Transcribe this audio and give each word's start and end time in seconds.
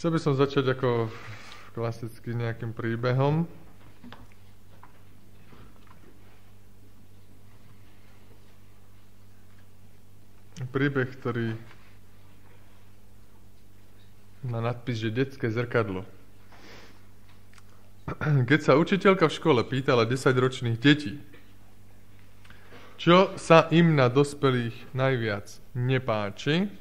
Chcel 0.00 0.16
by 0.16 0.20
som 0.24 0.32
začať 0.32 0.64
ako 0.80 1.12
klasicky 1.76 2.32
nejakým 2.32 2.72
príbehom. 2.72 3.44
Príbeh, 10.72 11.04
ktorý 11.04 11.52
má 14.48 14.64
nadpis, 14.64 15.04
že 15.04 15.12
detské 15.12 15.52
zrkadlo. 15.52 16.08
Keď 18.48 18.60
sa 18.64 18.80
učiteľka 18.80 19.28
v 19.28 19.36
škole 19.36 19.60
pýtala 19.68 20.08
10-ročných 20.08 20.80
detí, 20.80 21.20
čo 22.96 23.36
sa 23.36 23.68
im 23.68 24.00
na 24.00 24.08
dospelých 24.08 24.96
najviac 24.96 25.60
nepáči, 25.76 26.72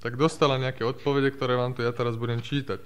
tak 0.00 0.20
dostala 0.20 0.60
nejaké 0.60 0.84
odpovede, 0.84 1.32
ktoré 1.32 1.56
vám 1.56 1.72
tu 1.72 1.80
ja 1.80 1.92
teraz 1.92 2.14
budem 2.20 2.40
čítať. 2.40 2.78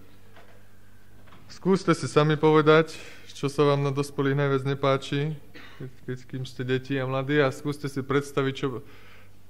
Skúste 1.50 1.90
si 1.98 2.06
sami 2.06 2.38
povedať, 2.38 2.94
čo 3.34 3.50
sa 3.50 3.66
vám 3.66 3.82
na 3.82 3.90
dospelých 3.90 4.38
najviac 4.38 4.62
nepáči, 4.68 5.34
keď, 5.80 5.90
keď 6.06 6.18
kým 6.28 6.44
ste 6.46 6.62
deti 6.62 6.94
a 7.00 7.08
mladí 7.08 7.42
a 7.42 7.50
skúste 7.50 7.90
si 7.90 8.04
predstaviť, 8.04 8.54
čo, 8.54 8.84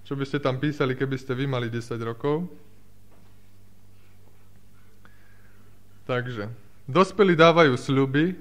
čo 0.06 0.12
by 0.16 0.24
ste 0.24 0.38
tam 0.40 0.56
písali, 0.56 0.96
keby 0.96 1.16
ste 1.20 1.36
vy 1.36 1.44
mali 1.44 1.68
10 1.68 2.00
rokov. 2.00 2.48
Takže, 6.08 6.50
dospelí 6.88 7.36
dávajú 7.36 7.76
sľuby, 7.76 8.34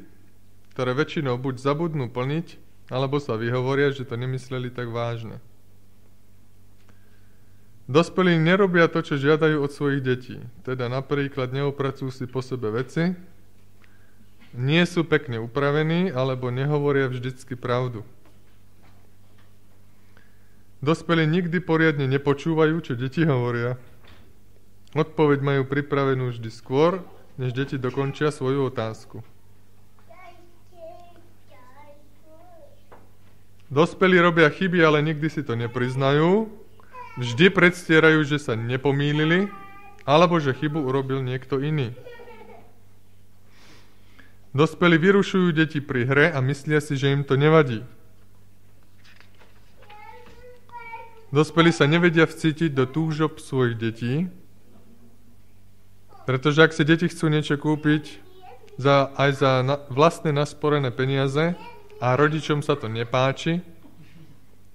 ktoré 0.74 0.96
väčšinou 0.96 1.36
buď 1.36 1.60
zabudnú 1.60 2.08
plniť, 2.08 2.58
alebo 2.88 3.20
sa 3.20 3.38
vyhovoria, 3.38 3.92
že 3.92 4.08
to 4.08 4.18
nemysleli 4.18 4.72
tak 4.72 4.90
vážne. 4.90 5.38
Dospelí 7.90 8.38
nerobia 8.38 8.86
to, 8.86 9.02
čo 9.02 9.18
žiadajú 9.18 9.66
od 9.66 9.74
svojich 9.74 10.06
detí. 10.06 10.38
Teda 10.62 10.86
napríklad 10.86 11.50
neopracujú 11.50 12.14
si 12.14 12.30
po 12.30 12.46
sebe 12.46 12.70
veci, 12.70 13.18
nie 14.54 14.86
sú 14.86 15.02
pekne 15.02 15.42
upravení, 15.42 16.14
alebo 16.14 16.54
nehovoria 16.54 17.10
vždycky 17.10 17.58
pravdu. 17.58 18.06
Dospelí 20.86 21.26
nikdy 21.26 21.58
poriadne 21.66 22.06
nepočúvajú, 22.06 22.78
čo 22.86 22.94
deti 22.94 23.26
hovoria. 23.26 23.82
Odpoveď 24.94 25.42
majú 25.42 25.62
pripravenú 25.66 26.30
vždy 26.30 26.50
skôr, 26.54 27.02
než 27.42 27.58
deti 27.58 27.82
dokončia 27.82 28.30
svoju 28.30 28.70
otázku. 28.70 29.26
Dospelí 33.70 34.22
robia 34.22 34.50
chyby, 34.50 34.78
ale 34.78 35.02
nikdy 35.02 35.26
si 35.30 35.42
to 35.42 35.58
nepriznajú. 35.58 36.59
Vždy 37.20 37.52
predstierajú, 37.52 38.24
že 38.24 38.40
sa 38.40 38.56
nepomýlili, 38.56 39.52
alebo 40.08 40.40
že 40.40 40.56
chybu 40.56 40.80
urobil 40.88 41.20
niekto 41.20 41.60
iný. 41.60 41.92
Dospelí 44.56 44.96
vyrušujú 44.96 45.52
deti 45.52 45.84
pri 45.84 46.08
hre 46.08 46.26
a 46.32 46.40
myslia 46.40 46.80
si, 46.80 46.96
že 46.96 47.12
im 47.12 47.28
to 47.28 47.36
nevadí. 47.36 47.84
Dospelí 51.30 51.70
sa 51.70 51.86
nevedia 51.86 52.26
vcítiť 52.26 52.74
do 52.74 52.90
túžob 52.90 53.38
svojich 53.38 53.76
detí, 53.78 54.14
pretože 56.24 56.66
ak 56.66 56.74
si 56.74 56.88
deti 56.88 57.06
chcú 57.12 57.30
niečo 57.30 57.60
kúpiť 57.60 58.18
za, 58.80 59.12
aj 59.14 59.32
za 59.38 59.52
na, 59.62 59.76
vlastné 59.92 60.34
nasporené 60.34 60.90
peniaze, 60.90 61.54
a 62.00 62.16
rodičom 62.16 62.64
sa 62.64 62.80
to 62.80 62.88
nepáči, 62.88 63.60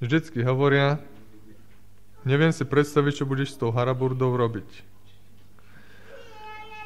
vždycky 0.04 0.44
hovoria, 0.44 1.00
neviem 2.24 2.50
si 2.50 2.64
predstaviť, 2.64 3.22
čo 3.22 3.28
budeš 3.28 3.54
s 3.54 3.60
tou 3.60 3.70
haraburdou 3.70 4.34
robiť. 4.34 4.66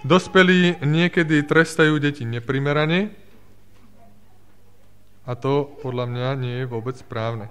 Dospelí 0.06 0.78
niekedy 0.86 1.42
trestajú 1.42 1.98
deti 1.98 2.22
neprimerane 2.22 3.10
a 5.26 5.34
to 5.34 5.74
podľa 5.82 6.06
mňa 6.06 6.28
nie 6.38 6.54
je 6.62 6.70
vôbec 6.70 6.94
správne. 6.94 7.50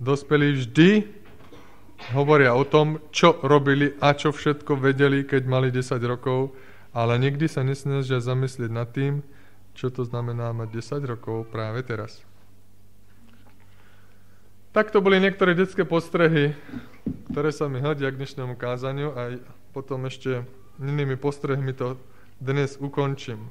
Dospelí 0.00 0.56
vždy 0.56 1.04
hovoria 2.16 2.56
o 2.56 2.64
tom, 2.64 2.96
čo 3.12 3.36
robili 3.44 3.92
a 4.00 4.16
čo 4.16 4.32
všetko 4.32 4.80
vedeli, 4.80 5.28
keď 5.28 5.42
mali 5.44 5.68
10 5.68 6.00
rokov, 6.08 6.56
ale 6.96 7.20
nikdy 7.20 7.44
sa 7.44 7.60
nesnažia 7.60 8.24
zamyslieť 8.24 8.70
nad 8.72 8.88
tým, 8.88 9.20
čo 9.76 9.92
to 9.92 10.08
znamená 10.08 10.56
mať 10.56 10.80
10 10.80 11.04
rokov 11.04 11.52
práve 11.52 11.84
teraz. 11.84 12.24
Tak 14.70 14.94
to 14.94 15.02
boli 15.02 15.18
niektoré 15.18 15.58
detské 15.58 15.82
postrehy, 15.82 16.54
ktoré 17.34 17.50
sa 17.50 17.66
mi 17.66 17.82
hodia 17.82 18.06
k 18.14 18.22
dnešnému 18.22 18.54
kázaniu 18.54 19.10
a 19.18 19.34
potom 19.74 20.06
ešte 20.06 20.46
inými 20.78 21.18
postrehmi 21.18 21.74
to 21.74 21.98
dnes 22.38 22.78
ukončím. 22.78 23.50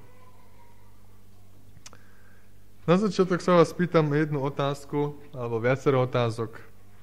Na 2.88 2.96
začiatok 2.96 3.44
sa 3.44 3.60
vás 3.60 3.76
pýtam 3.76 4.08
jednu 4.16 4.40
otázku, 4.40 5.20
alebo 5.36 5.60
viacero 5.60 6.08
otázok. 6.08 6.56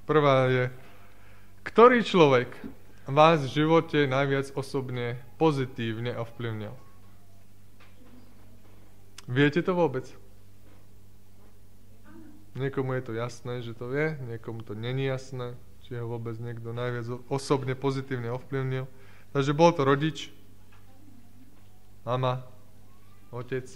Prvá 0.09 0.49
je, 0.49 0.73
ktorý 1.69 2.01
človek 2.01 2.57
vás 3.05 3.45
v 3.45 3.53
živote 3.53 4.09
najviac 4.09 4.49
osobne 4.57 5.21
pozitívne 5.37 6.17
ovplyvnil? 6.17 6.73
Viete 9.29 9.61
to 9.61 9.77
vôbec? 9.77 10.09
Niekomu 12.57 12.97
je 12.97 13.03
to 13.05 13.13
jasné, 13.13 13.61
že 13.61 13.77
to 13.77 13.93
vie, 13.93 14.17
niekomu 14.33 14.65
to 14.65 14.73
není 14.73 15.05
jasné, 15.05 15.53
či 15.85 16.01
ho 16.01 16.09
vôbec 16.09 16.41
niekto 16.41 16.73
najviac 16.73 17.05
osobne 17.29 17.77
pozitívne 17.77 18.33
ovplyvnil. 18.33 18.89
Takže 19.37 19.53
bol 19.53 19.77
to 19.77 19.85
rodič, 19.85 20.33
mama, 22.09 22.49
otec. 23.29 23.69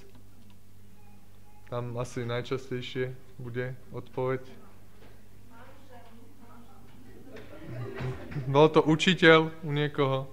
Tam 1.68 1.92
asi 2.00 2.24
najčastejšie 2.24 3.12
bude 3.36 3.76
odpoveď. 3.92 4.42
Bol 8.48 8.66
to 8.72 8.80
učiteľ 8.80 9.52
u 9.60 9.70
niekoho. 9.76 10.26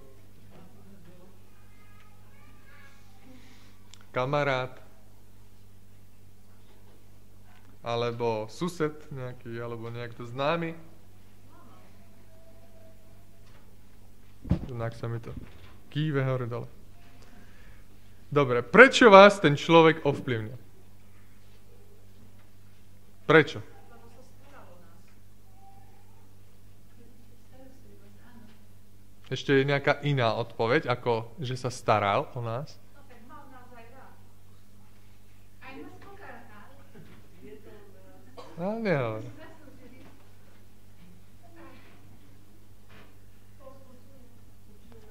Kamarát 4.10 4.87
alebo 7.88 8.44
sused 8.52 8.92
nejaký, 9.08 9.56
alebo 9.56 9.88
niekto 9.88 10.28
známy. 10.28 10.76
Znak 14.68 14.92
sa 14.92 15.08
mi 15.08 15.16
to 15.24 15.32
kýve 15.88 16.20
hore 16.20 16.44
dole. 16.44 16.68
Dobre, 18.28 18.60
prečo 18.60 19.08
vás 19.08 19.40
ten 19.40 19.56
človek 19.56 20.04
ovplyvňa? 20.04 20.56
Prečo? 23.24 23.64
Ešte 29.28 29.60
je 29.60 29.64
nejaká 29.64 30.00
iná 30.04 30.36
odpoveď, 30.36 30.88
ako 30.88 31.36
že 31.40 31.56
sa 31.56 31.72
staral 31.72 32.28
o 32.36 32.40
nás? 32.40 32.76
No, 38.58 38.74
nehovor. 38.82 39.22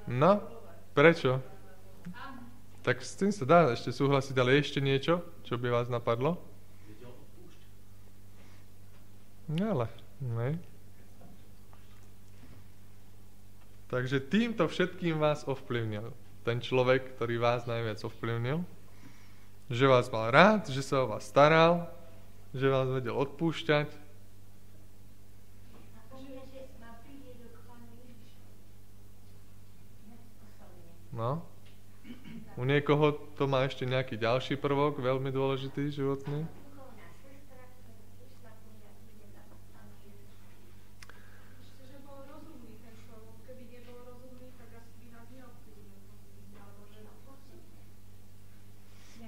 No, 0.07 0.43
prečo? 0.91 1.39
Tak 2.83 3.03
s 3.03 3.15
tým 3.19 3.31
sa 3.31 3.43
dá 3.47 3.71
ešte 3.71 3.91
súhlasiť, 3.91 4.35
ale 4.39 4.59
ešte 4.59 4.79
niečo, 4.83 5.23
čo 5.47 5.55
by 5.55 5.71
vás 5.71 5.87
napadlo? 5.87 6.39
No 9.47 9.63
ale, 9.63 9.87
ne. 10.19 10.59
Takže 13.87 14.19
týmto 14.19 14.67
všetkým 14.67 15.23
vás 15.23 15.47
ovplyvnil. 15.47 16.11
Ten 16.43 16.59
človek, 16.59 17.15
ktorý 17.15 17.39
vás 17.39 17.63
najviac 17.63 18.03
ovplyvnil. 18.03 18.59
Že 19.71 19.85
vás 19.87 20.11
mal 20.11 20.31
rád, 20.31 20.67
že 20.67 20.83
sa 20.83 21.03
o 21.03 21.11
vás 21.11 21.23
staral, 21.27 21.87
že 22.57 22.67
vás 22.73 22.89
vedel 22.89 23.13
odpúšťať. 23.13 24.09
No. 31.17 31.41
U 32.57 32.65
niekoho 32.65 33.17
to 33.33 33.49
má 33.49 33.65
ešte 33.65 33.89
nejaký 33.89 34.21
ďalší 34.21 34.53
prvok, 34.57 35.01
veľmi 35.01 35.33
dôležitý, 35.33 35.89
životný. 35.89 36.45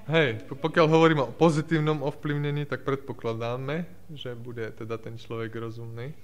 Hej, 0.10 0.42
pokiaľ 0.50 0.86
hovoríme 0.90 1.22
o 1.22 1.36
pozitívnom 1.38 2.02
ovplyvnení, 2.02 2.66
tak 2.66 2.82
predpokladáme, 2.82 3.86
že 4.18 4.34
bude 4.34 4.74
teda 4.74 4.98
ten 4.98 5.22
človek 5.22 5.54
rozumný. 5.54 6.18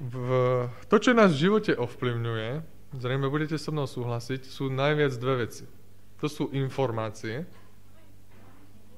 v, 0.00 0.16
to, 0.92 0.96
čo 1.00 1.16
nás 1.16 1.32
v 1.32 1.48
živote 1.48 1.72
ovplyvňuje, 1.72 2.50
zrejme 3.00 3.32
budete 3.32 3.56
so 3.56 3.72
mnou 3.72 3.88
súhlasiť, 3.88 4.44
sú 4.44 4.68
najviac 4.68 5.16
dve 5.16 5.48
veci. 5.48 5.64
To 6.20 6.28
sú 6.28 6.52
informácie, 6.52 7.48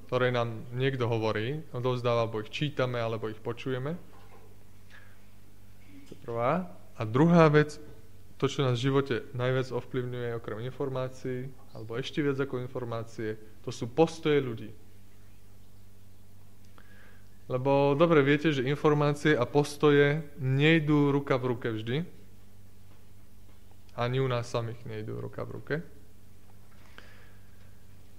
ktoré 0.07 0.35
nám 0.35 0.67
niekto 0.75 1.07
hovorí, 1.07 1.63
odovzdáva, 1.71 2.27
alebo 2.27 2.43
ich 2.43 2.51
čítame, 2.51 2.99
alebo 2.99 3.31
ich 3.31 3.39
počujeme. 3.39 3.95
To 6.11 6.15
prvá. 6.25 6.67
A 6.99 7.03
druhá 7.07 7.47
vec, 7.47 7.79
to, 8.39 8.47
čo 8.47 8.63
nás 8.63 8.79
v 8.79 8.87
živote 8.87 9.27
najviac 9.35 9.75
ovplyvňuje, 9.75 10.39
okrem 10.39 10.63
informácií, 10.63 11.51
alebo 11.75 11.99
ešte 11.99 12.23
viac 12.23 12.39
ako 12.39 12.63
informácie, 12.63 13.35
to 13.67 13.75
sú 13.75 13.91
postoje 13.91 14.39
ľudí. 14.39 14.71
Lebo 17.51 17.99
dobre 17.99 18.23
viete, 18.23 18.55
že 18.55 18.69
informácie 18.69 19.35
a 19.35 19.43
postoje 19.43 20.23
nejdú 20.39 21.11
ruka 21.11 21.35
v 21.41 21.45
ruke 21.51 21.69
vždy. 21.75 21.97
Ani 23.99 24.23
u 24.23 24.29
nás 24.31 24.47
samých 24.47 24.87
nejdú 24.87 25.19
ruka 25.19 25.43
v 25.43 25.51
ruke. 25.59 25.77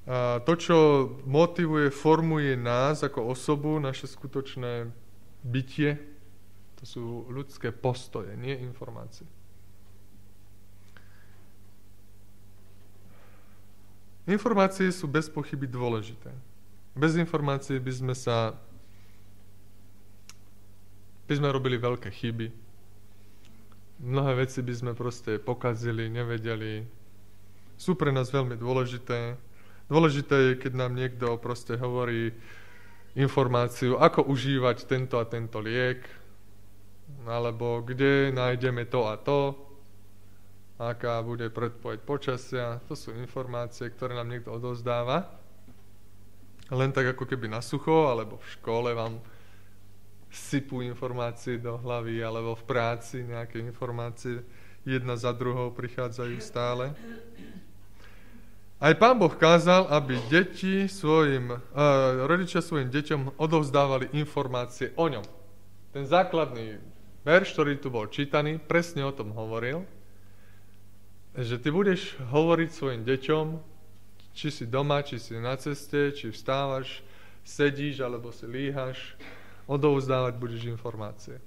A 0.09 0.41
to, 0.41 0.53
čo 0.57 0.77
motivuje, 1.29 1.93
formuje 1.93 2.57
nás 2.57 3.05
ako 3.05 3.29
osobu, 3.29 3.77
naše 3.77 4.09
skutočné 4.09 4.89
bytie, 5.45 6.01
to 6.81 6.83
sú 6.83 7.03
ľudské 7.29 7.69
postoje, 7.69 8.33
nie 8.33 8.57
informácie. 8.65 9.29
Informácie 14.29 14.93
sú 14.93 15.09
bez 15.09 15.25
pochyby 15.25 15.65
dôležité. 15.65 16.29
Bez 16.93 17.17
informácií 17.17 17.81
by 17.81 17.93
sme 17.97 18.13
sa 18.13 18.53
by 21.25 21.33
sme 21.33 21.49
robili 21.49 21.81
veľké 21.81 22.13
chyby. 22.13 22.53
Mnohé 24.05 24.45
veci 24.45 24.61
by 24.61 24.73
sme 24.73 24.91
proste 24.93 25.41
pokazili, 25.41 26.13
nevedeli. 26.13 26.85
Sú 27.73 27.97
pre 27.97 28.13
nás 28.13 28.29
veľmi 28.29 28.53
dôležité. 28.53 29.33
Dôležité 29.89 30.35
je, 30.53 30.61
keď 30.61 30.73
nám 30.77 30.93
niekto 30.93 31.37
proste 31.41 31.73
hovorí 31.77 32.29
informáciu, 33.17 33.97
ako 33.97 34.29
užívať 34.29 34.85
tento 34.85 35.17
a 35.17 35.25
tento 35.25 35.57
liek, 35.57 36.05
alebo 37.25 37.81
kde 37.81 38.29
nájdeme 38.29 38.85
to 38.85 39.09
a 39.09 39.17
to, 39.17 39.68
aká 40.79 41.19
bude 41.19 41.51
predpoveď 41.51 41.99
počasia. 42.07 42.79
To 42.87 42.95
sú 42.95 43.11
informácie, 43.11 43.91
ktoré 43.91 44.15
nám 44.15 44.31
niekto 44.31 44.55
odozdáva. 44.55 45.27
Len 46.71 46.95
tak 46.95 47.11
ako 47.17 47.27
keby 47.27 47.51
na 47.51 47.59
sucho, 47.59 48.07
alebo 48.07 48.39
v 48.39 48.47
škole 48.55 48.95
vám 48.95 49.19
sypú 50.31 50.79
informácie 50.85 51.57
do 51.57 51.75
hlavy 51.81 52.21
alebo 52.21 52.53
v 52.53 52.63
práci 52.69 53.25
nejaké 53.25 53.57
informácie 53.59 54.45
jedna 54.85 55.17
za 55.17 55.33
druhou 55.33 55.73
prichádzajú 55.73 56.37
stále. 56.39 56.93
Aj 58.79 58.93
pán 58.95 59.19
Boh 59.19 59.33
kázal, 59.33 59.91
aby 59.91 60.15
deti 60.31 60.87
svojim, 60.87 61.51
uh, 61.51 61.59
rodičia 62.23 62.63
svojim 62.63 62.87
deťom 62.87 63.35
odovzdávali 63.35 64.15
informácie 64.15 64.95
o 64.95 65.11
ňom. 65.11 65.25
Ten 65.91 66.07
základný 66.07 66.79
verš, 67.27 67.59
ktorý 67.59 67.75
tu 67.75 67.91
bol 67.91 68.07
čítaný, 68.07 68.55
presne 68.55 69.03
o 69.03 69.11
tom 69.11 69.35
hovoril, 69.35 69.83
že 71.37 71.61
ty 71.61 71.69
budeš 71.69 72.17
hovoriť 72.29 72.69
svojim 72.71 73.01
deťom, 73.05 73.47
či 74.33 74.47
si 74.49 74.65
doma, 74.65 75.03
či 75.03 75.19
si 75.19 75.35
na 75.37 75.57
ceste, 75.59 76.13
či 76.15 76.31
vstávaš, 76.31 77.03
sedíš 77.43 77.99
alebo 78.05 78.31
si 78.31 78.47
líhaš, 78.47 79.17
odovzdávať 79.69 80.33
budeš 80.37 80.65
informácie. 80.69 81.37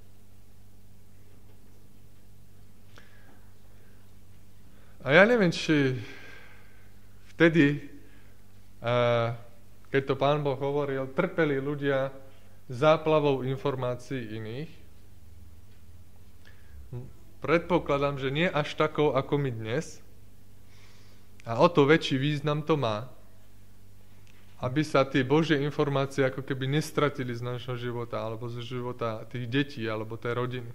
A 5.03 5.19
ja 5.19 5.27
neviem, 5.27 5.51
či 5.51 5.99
vtedy, 7.35 7.91
keď 9.91 10.03
to 10.07 10.15
pán 10.15 10.47
Boh 10.47 10.55
hovoril, 10.55 11.11
trpeli 11.11 11.59
ľudia 11.59 12.15
záplavou 12.71 13.43
informácií 13.43 14.39
iných. 14.39 14.82
Predpokladám, 17.43 18.23
že 18.23 18.31
nie 18.31 18.47
až 18.47 18.79
takou, 18.79 19.19
ako 19.19 19.35
my 19.35 19.51
dnes. 19.51 19.99
A 21.43 21.59
o 21.59 21.67
to 21.67 21.83
väčší 21.83 22.15
význam 22.15 22.63
to 22.63 22.79
má, 22.79 23.11
aby 24.63 24.87
sa 24.87 25.03
tie 25.03 25.27
Božie 25.27 25.59
informácie 25.59 26.23
ako 26.23 26.47
keby 26.47 26.71
nestratili 26.71 27.35
z 27.35 27.43
nášho 27.43 27.75
života, 27.75 28.23
alebo 28.23 28.47
z 28.47 28.63
života 28.63 29.27
tých 29.27 29.51
detí, 29.51 29.83
alebo 29.91 30.15
tej 30.15 30.39
rodiny. 30.39 30.71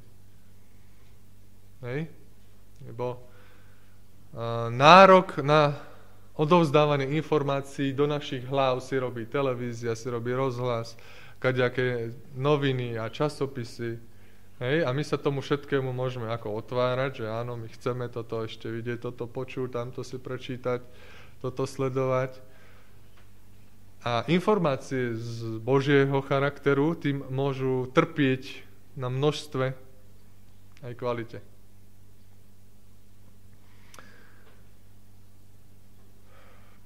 Hej? 1.87 2.11
Lebo 2.83 3.15
uh, 3.15 4.67
nárok 4.67 5.39
na 5.39 5.71
odovzdávanie 6.35 7.15
informácií 7.15 7.95
do 7.95 8.11
našich 8.11 8.43
hlav 8.43 8.83
si 8.83 8.99
robí 8.99 9.23
televízia, 9.23 9.95
si 9.95 10.11
robí 10.11 10.35
rozhlas, 10.35 10.99
kaďaké 11.39 12.11
noviny 12.35 12.99
a 12.99 13.07
časopisy. 13.07 14.03
Hej? 14.57 14.85
A 14.85 14.89
my 14.93 15.03
sa 15.05 15.21
tomu 15.21 15.45
všetkému 15.45 15.93
môžeme 15.93 16.29
ako 16.29 16.57
otvárať, 16.61 17.23
že 17.23 17.25
áno, 17.29 17.57
my 17.57 17.69
chceme 17.69 18.09
toto 18.09 18.41
ešte 18.45 18.69
vidieť, 18.69 19.01
toto 19.01 19.29
počuť, 19.29 19.73
tamto 19.73 20.01
si 20.01 20.17
prečítať, 20.17 20.81
toto 21.41 21.63
sledovať. 21.69 22.37
A 24.05 24.23
informácie 24.29 25.17
z 25.17 25.59
Božieho 25.59 26.21
charakteru 26.23 26.95
tým 26.95 27.25
môžu 27.27 27.89
trpieť 27.91 28.63
na 28.97 29.09
množstve 29.11 29.75
aj 30.85 30.93
kvalite. 30.97 31.39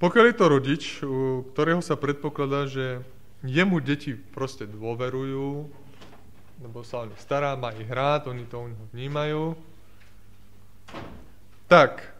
Pokiaľ 0.01 0.25
je 0.25 0.35
to 0.35 0.45
rodič, 0.49 0.83
u 1.05 1.45
ktorého 1.53 1.77
sa 1.85 1.93
predpokladá, 1.93 2.65
že 2.65 3.05
jemu 3.45 3.77
deti 3.85 4.17
proste 4.17 4.65
dôverujú, 4.65 5.69
lebo 6.61 6.85
sa 6.85 7.03
o 7.03 7.09
nich 7.09 7.19
stará, 7.19 7.57
má 7.57 7.73
ich 7.73 7.89
rád, 7.89 8.29
oni 8.29 8.45
to 8.45 8.61
u 8.61 8.67
neho 8.69 8.85
vnímajú, 8.93 9.43
tak 11.65 12.13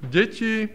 deti 0.00 0.72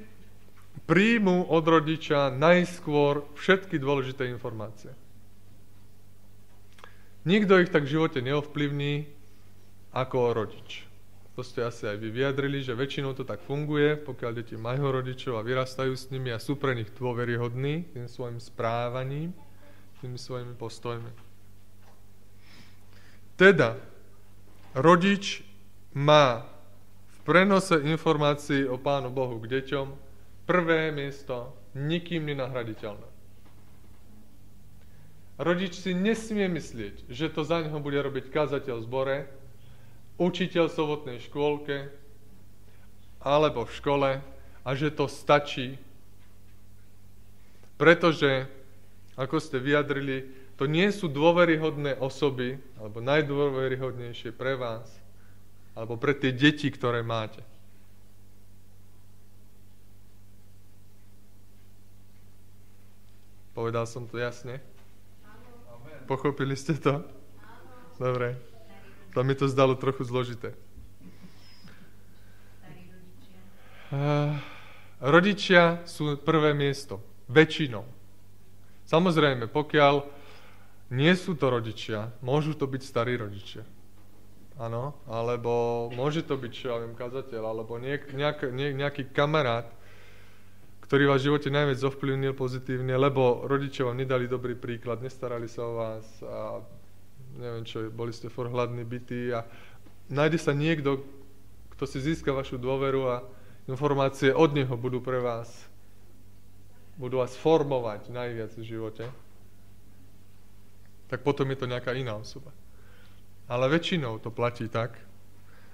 príjmu 0.86 1.50
od 1.50 1.66
rodiča 1.66 2.30
najskôr 2.30 3.26
všetky 3.34 3.82
dôležité 3.82 4.30
informácie. 4.30 4.94
Nikto 7.24 7.64
ich 7.64 7.72
tak 7.72 7.88
v 7.88 7.94
živote 7.96 8.20
neovplyvní 8.20 9.08
ako 9.96 10.36
rodič. 10.36 10.84
To 11.34 11.42
ste 11.42 11.66
asi 11.66 11.90
aj 11.90 11.98
vy 11.98 12.14
vyjadrili, 12.14 12.62
že 12.62 12.78
väčšinou 12.78 13.18
to 13.18 13.26
tak 13.26 13.42
funguje, 13.42 13.98
pokiaľ 13.98 14.32
deti 14.38 14.54
majú 14.54 14.92
rodičov 14.92 15.40
a 15.40 15.46
vyrastajú 15.46 15.96
s 15.98 16.12
nimi 16.14 16.30
a 16.30 16.38
sú 16.38 16.60
pre 16.60 16.78
nich 16.78 16.94
dôveryhodní 16.94 17.90
tým 17.96 18.06
svojim 18.06 18.38
správaním, 18.38 19.34
tými 20.04 20.20
svojimi 20.20 20.54
postojmi. 20.60 21.33
Teda, 23.34 23.78
rodič 24.78 25.42
má 25.94 26.46
v 27.10 27.18
prenose 27.26 27.82
informácií 27.82 28.70
o 28.70 28.78
Pánu 28.78 29.10
Bohu 29.10 29.42
k 29.42 29.50
deťom 29.58 29.88
prvé 30.46 30.94
miesto, 30.94 31.54
nikým 31.74 32.30
nenahraditeľné. 32.30 33.10
Rodič 35.42 35.82
si 35.82 35.98
nesmie 35.98 36.46
myslieť, 36.46 37.10
že 37.10 37.34
to 37.34 37.42
za 37.42 37.66
neho 37.66 37.82
bude 37.82 37.98
robiť 37.98 38.30
kazateľ 38.30 38.78
v 38.78 38.86
zbore, 38.86 39.18
učiteľ 40.22 40.70
v 40.70 40.78
sobotnej 40.78 41.18
škôlke 41.26 41.90
alebo 43.18 43.66
v 43.66 43.74
škole 43.74 44.12
a 44.62 44.70
že 44.78 44.94
to 44.94 45.10
stačí. 45.10 45.82
Pretože, 47.82 48.46
ako 49.18 49.42
ste 49.42 49.58
vyjadrili, 49.58 50.43
to 50.54 50.70
nie 50.70 50.86
sú 50.94 51.10
dôveryhodné 51.10 51.98
osoby, 51.98 52.62
alebo 52.78 53.02
najdôveryhodnejšie 53.02 54.30
pre 54.38 54.54
vás, 54.54 54.86
alebo 55.74 55.98
pre 55.98 56.14
tie 56.14 56.30
deti, 56.30 56.70
ktoré 56.70 57.02
máte. 57.02 57.42
Povedal 63.54 63.86
som 63.86 64.10
to 64.10 64.18
jasne? 64.18 64.62
Pochopili 66.10 66.58
ste 66.58 66.74
to? 66.78 67.06
Dobre. 68.02 68.38
To 69.14 69.22
mi 69.22 69.38
to 69.38 69.46
zdalo 69.46 69.78
trochu 69.78 70.10
zložité. 70.10 70.58
Uh, 73.94 74.34
rodičia 74.98 75.86
sú 75.86 76.18
prvé 76.18 76.58
miesto. 76.58 76.98
Väčšinou. 77.30 77.86
Samozrejme, 78.90 79.46
pokiaľ 79.54 80.02
nie 80.94 81.14
sú 81.18 81.34
to 81.34 81.50
rodičia, 81.50 82.14
môžu 82.22 82.54
to 82.54 82.70
byť 82.70 82.82
starí 82.86 83.18
rodičia. 83.18 83.66
Áno, 84.62 84.94
alebo 85.10 85.90
môže 85.98 86.22
to 86.22 86.38
byť, 86.38 86.52
čo 86.54 86.66
ja 86.70 86.78
viem, 86.78 86.94
kazateľ, 86.94 87.42
alebo 87.42 87.82
nejak, 87.82 88.14
nejak, 88.14 88.40
nejaký 88.54 89.10
kamarát, 89.10 89.66
ktorý 90.86 91.10
vás 91.10 91.26
v 91.26 91.34
živote 91.34 91.50
najviac 91.50 91.82
ovplyvnil 91.82 92.38
pozitívne, 92.38 92.94
lebo 92.94 93.50
rodičia 93.50 93.90
vám 93.90 93.98
nedali 93.98 94.30
dobrý 94.30 94.54
príklad, 94.54 95.02
nestarali 95.02 95.50
sa 95.50 95.66
o 95.66 95.74
vás 95.82 96.06
a 96.22 96.62
neviem 97.42 97.66
čo, 97.66 97.90
boli 97.90 98.14
ste 98.14 98.30
for 98.30 98.46
hladní, 98.46 98.86
bytí 98.86 99.34
a 99.34 99.42
nájde 100.14 100.38
sa 100.38 100.54
niekto, 100.54 101.02
kto 101.74 101.90
si 101.90 101.98
získa 101.98 102.30
vašu 102.30 102.62
dôveru 102.62 103.10
a 103.10 103.26
informácie 103.66 104.30
od 104.30 104.54
neho 104.54 104.78
budú 104.78 105.02
pre 105.02 105.18
vás, 105.18 105.50
budú 106.94 107.26
vás 107.26 107.34
formovať 107.34 108.14
najviac 108.14 108.54
v 108.54 108.64
živote, 108.70 109.10
tak 111.14 111.22
potom 111.22 111.46
je 111.54 111.62
to 111.62 111.70
nejaká 111.70 111.94
iná 111.94 112.18
osoba. 112.18 112.50
Ale 113.46 113.70
väčšinou 113.70 114.18
to 114.18 114.34
platí 114.34 114.66
tak, 114.66 114.98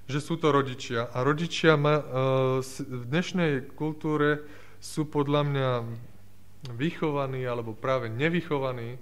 že 0.04 0.20
sú 0.20 0.36
to 0.36 0.52
rodičia. 0.52 1.08
A 1.16 1.24
rodičia 1.24 1.80
ma, 1.80 1.96
uh, 1.96 2.04
v 2.60 3.04
dnešnej 3.08 3.72
kultúre 3.72 4.44
sú 4.84 5.08
podľa 5.08 5.42
mňa 5.48 5.70
vychovaní 6.76 7.48
alebo 7.48 7.72
práve 7.72 8.12
nevychovaní 8.12 9.00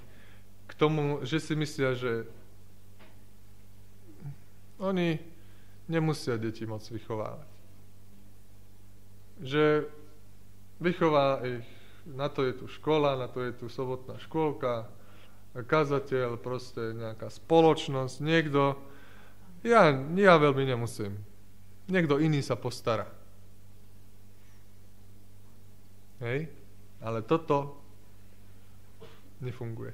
k 0.69 0.71
tomu, 0.77 1.25
že 1.25 1.41
si 1.41 1.57
myslia, 1.57 1.97
že 1.97 2.29
oni 4.77 5.17
nemusia 5.89 6.37
deti 6.37 6.69
moc 6.69 6.85
vychovávať. 6.85 7.49
Že 9.41 9.89
vychová 10.85 11.41
ich, 11.41 11.65
na 12.05 12.29
to 12.29 12.45
je 12.45 12.53
tu 12.61 12.69
škola, 12.69 13.17
na 13.17 13.25
to 13.25 13.41
je 13.41 13.57
tu 13.57 13.65
sobotná 13.73 14.21
škôlka, 14.21 14.85
kazateľ, 15.63 16.37
proste 16.37 16.93
nejaká 16.93 17.31
spoločnosť, 17.33 18.15
niekto. 18.21 18.77
Ja, 19.65 19.89
ja 19.95 20.33
veľmi 20.37 20.67
nemusím. 20.67 21.17
Niekto 21.87 22.21
iný 22.21 22.43
sa 22.43 22.59
postará. 22.59 23.07
Hej? 26.21 26.51
Ale 27.01 27.21
toto 27.25 27.81
nefunguje. 29.41 29.93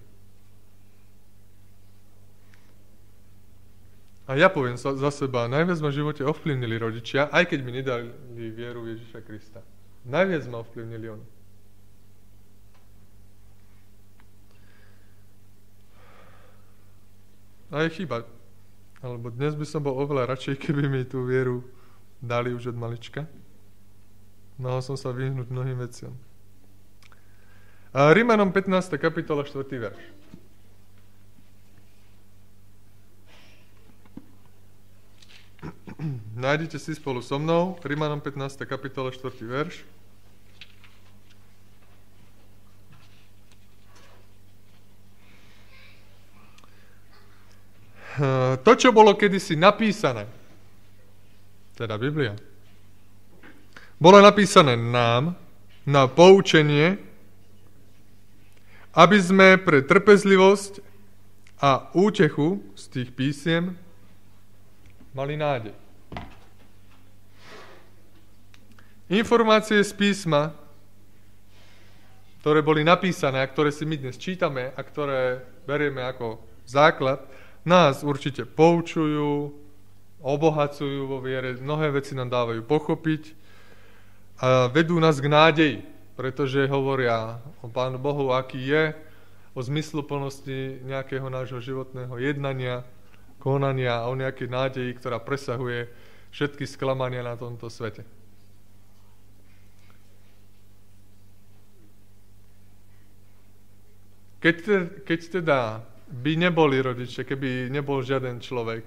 A 4.24 4.40
ja 4.40 4.48
poviem 4.48 4.80
za 4.80 5.12
seba, 5.12 5.52
najviac 5.52 5.84
ma 5.84 5.92
v 5.92 6.00
živote 6.00 6.24
ovplyvnili 6.24 6.80
rodičia, 6.80 7.28
aj 7.28 7.44
keď 7.52 7.60
mi 7.60 7.72
nedali 7.76 8.08
vieru 8.56 8.88
Ježiša 8.88 9.20
Krista. 9.20 9.60
Najviac 10.08 10.48
ma 10.48 10.64
ovplyvnili 10.64 11.08
oni. 11.12 11.28
A 17.74 17.82
je 17.82 17.90
chyba. 17.90 18.22
Alebo 19.02 19.34
dnes 19.34 19.58
by 19.58 19.66
som 19.66 19.82
bol 19.82 19.98
oveľa 19.98 20.30
radšej, 20.30 20.62
keby 20.62 20.86
mi 20.86 21.02
tú 21.10 21.26
vieru 21.26 21.66
dali 22.22 22.54
už 22.54 22.70
od 22.70 22.78
malička. 22.78 23.26
Mohol 24.62 24.86
som 24.86 24.94
sa 24.94 25.10
vyhnúť 25.10 25.50
mnohým 25.50 25.82
veciam. 25.82 26.14
A 27.90 28.14
Rímanom 28.14 28.54
15. 28.54 28.94
kapitola 29.02 29.42
4. 29.42 29.66
verš. 29.74 29.98
Nájdete 36.46 36.78
si 36.78 36.94
spolu 36.94 37.26
so 37.26 37.42
mnou, 37.42 37.82
Rímanom 37.82 38.22
15. 38.22 38.70
kapitola 38.70 39.10
4. 39.10 39.34
verš. 39.50 39.82
To, 48.62 48.72
čo 48.78 48.94
bolo 48.94 49.18
kedysi 49.18 49.58
napísané, 49.58 50.30
teda 51.74 51.98
Biblia, 51.98 52.38
bolo 53.98 54.22
napísané 54.22 54.78
nám 54.78 55.34
na 55.82 56.06
poučenie, 56.06 57.02
aby 58.94 59.18
sme 59.18 59.58
pre 59.58 59.82
trpezlivosť 59.82 60.86
a 61.58 61.90
útechu 61.98 62.62
z 62.78 62.84
tých 62.94 63.10
písiem 63.18 63.74
mali 65.18 65.34
nádej. 65.34 65.74
Informácie 69.10 69.82
z 69.82 69.94
písma, 69.98 70.54
ktoré 72.44 72.60
boli 72.62 72.86
napísané 72.86 73.42
a 73.42 73.50
ktoré 73.50 73.72
si 73.72 73.88
my 73.88 73.96
dnes 73.98 74.20
čítame 74.20 74.76
a 74.76 74.82
ktoré 74.84 75.42
berieme 75.64 76.04
ako 76.04 76.38
základ, 76.68 77.24
nás 77.64 78.04
určite 78.04 78.44
poučujú, 78.44 79.56
obohacujú 80.24 81.08
vo 81.08 81.20
viere, 81.20 81.60
mnohé 81.60 81.92
veci 81.92 82.16
nám 82.16 82.32
dávajú 82.32 82.64
pochopiť 82.64 83.36
a 84.40 84.68
vedú 84.72 85.00
nás 85.00 85.20
k 85.20 85.28
nádeji, 85.28 85.78
pretože 86.16 86.68
hovoria 86.68 87.40
o 87.64 87.68
Pánu 87.68 88.00
Bohu, 88.00 88.32
aký 88.32 88.60
je, 88.60 88.84
o 89.54 89.62
zmysluplnosti 89.62 90.82
nejakého 90.84 91.30
nášho 91.30 91.62
životného 91.62 92.18
jednania, 92.18 92.82
konania 93.38 94.02
a 94.02 94.10
o 94.10 94.18
nejakej 94.18 94.50
nádeji, 94.50 94.92
ktorá 94.98 95.22
presahuje 95.22 95.92
všetky 96.34 96.66
sklamania 96.66 97.22
na 97.22 97.38
tomto 97.38 97.70
svete. 97.70 98.02
Keď, 104.42 104.56
te, 104.60 104.78
keď 105.08 105.20
teda 105.40 105.60
by 106.14 106.38
neboli 106.38 106.78
rodičia, 106.78 107.26
keby 107.26 107.74
nebol 107.74 108.06
žiaden 108.06 108.38
človek 108.38 108.86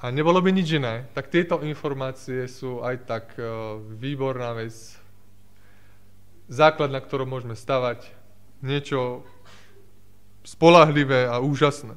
a 0.00 0.08
nebolo 0.08 0.40
by 0.40 0.48
nič 0.48 0.80
iné, 0.80 1.04
tak 1.12 1.28
tieto 1.28 1.60
informácie 1.60 2.48
sú 2.48 2.80
aj 2.80 2.96
tak 3.04 3.36
uh, 3.36 3.76
výborná 3.78 4.56
vec, 4.56 4.72
základ, 6.48 6.88
na 6.88 7.04
ktorom 7.04 7.28
môžeme 7.28 7.52
stavať, 7.52 8.08
niečo 8.64 9.22
spolahlivé 10.42 11.28
a 11.28 11.38
úžasné. 11.38 11.94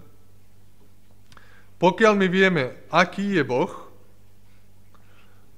Pokiaľ 1.80 2.14
my 2.20 2.28
vieme, 2.28 2.64
aký 2.92 3.40
je 3.40 3.44
Boh, 3.44 3.72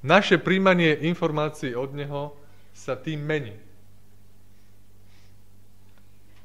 naše 0.05 0.37
príjmanie 0.37 0.93
informácií 1.09 1.73
od 1.73 1.91
Neho 1.97 2.37
sa 2.71 2.93
tým 2.93 3.25
mení. 3.25 3.57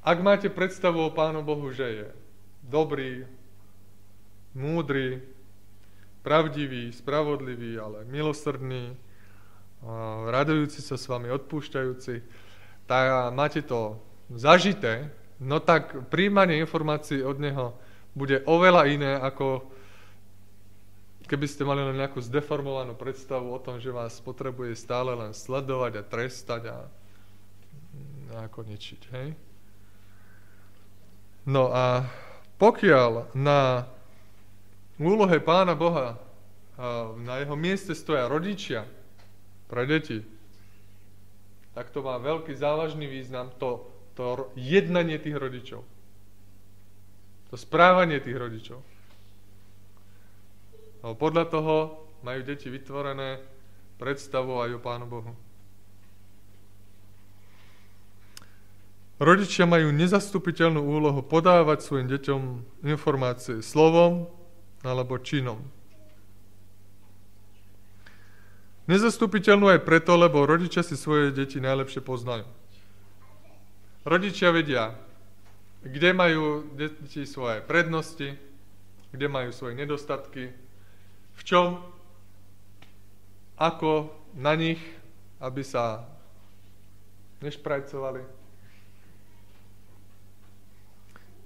Ak 0.02 0.18
máte 0.18 0.50
predstavu 0.50 0.98
o 0.98 1.14
Pánu 1.14 1.46
Bohu, 1.46 1.70
že 1.70 1.86
je 1.86 2.06
dobrý, 2.62 3.26
múdry, 4.54 5.22
pravdivý, 6.22 6.94
spravodlivý, 6.94 7.78
ale 7.82 8.06
milosrdný, 8.06 8.94
radujúci 10.30 10.78
sa 10.78 10.94
s 10.94 11.10
vami, 11.10 11.26
odpúšťajúci, 11.34 12.22
tak 12.86 13.34
máte 13.34 13.66
to 13.66 13.98
zažité, 14.30 15.10
no 15.42 15.58
tak 15.58 16.06
príjmanie 16.08 16.62
informácií 16.62 17.26
od 17.26 17.42
Neho 17.42 17.74
bude 18.14 18.44
oveľa 18.46 18.82
iné, 18.86 19.12
ako 19.18 19.66
keby 21.26 21.46
ste 21.48 21.64
mali 21.64 21.80
len 21.80 21.96
nejakú 21.96 22.20
zdeformovanú 22.20 22.94
predstavu 22.94 23.50
o 23.50 23.62
tom, 23.62 23.80
že 23.80 23.88
vás 23.88 24.20
potrebuje 24.20 24.76
stále 24.76 25.16
len 25.16 25.32
sledovať 25.32 25.92
a 25.98 26.02
trestať 26.06 26.62
a, 26.68 26.78
a 28.30 28.36
ako 28.46 28.68
ničiť. 28.68 29.00
Hej? 29.16 29.28
No 31.48 31.72
a 31.72 32.06
pokiaľ 32.62 33.34
na 33.34 33.90
úlohe 34.94 35.42
Pána 35.42 35.74
Boha 35.74 36.14
na 37.18 37.42
jeho 37.42 37.58
mieste 37.58 37.90
stoja 37.90 38.30
rodičia 38.30 38.86
pre 39.66 39.82
deti, 39.82 40.22
tak 41.74 41.90
to 41.90 42.06
má 42.06 42.22
veľký 42.22 42.54
závažný 42.54 43.10
význam, 43.10 43.50
to, 43.58 43.90
to 44.14 44.46
jednanie 44.54 45.18
tých 45.18 45.34
rodičov. 45.34 45.82
To 47.50 47.54
správanie 47.58 48.22
tých 48.22 48.38
rodičov. 48.38 48.78
No, 51.02 51.18
podľa 51.18 51.44
toho 51.50 51.74
majú 52.22 52.46
deti 52.46 52.70
vytvorené 52.70 53.42
predstavu 53.98 54.62
aj 54.62 54.78
o 54.78 54.80
Pánu 54.80 55.06
Bohu. 55.10 55.34
Rodičia 59.20 59.68
majú 59.68 59.92
nezastupiteľnú 59.92 60.80
úlohu 60.80 61.20
podávať 61.20 61.84
svojim 61.84 62.08
deťom 62.08 62.40
informácie 62.86 63.60
slovom 63.60 64.30
alebo 64.82 65.20
činom. 65.20 65.60
Nezastupiteľnú 68.90 69.70
aj 69.70 69.86
preto, 69.86 70.18
lebo 70.18 70.42
rodičia 70.42 70.82
si 70.82 70.98
svoje 70.98 71.30
deti 71.30 71.62
najlepšie 71.62 72.02
poznajú. 72.02 72.44
Rodičia 74.02 74.50
vedia, 74.50 74.98
kde 75.86 76.10
majú 76.10 76.66
deti 76.74 77.22
svoje 77.22 77.62
prednosti, 77.62 78.34
kde 79.14 79.26
majú 79.30 79.54
svoje 79.54 79.78
nedostatky, 79.78 80.50
v 81.32 81.42
čom, 81.46 81.78
ako 83.54 84.10
na 84.34 84.58
nich, 84.58 84.82
aby 85.38 85.62
sa 85.62 86.02
nešprajcovali, 87.38 88.41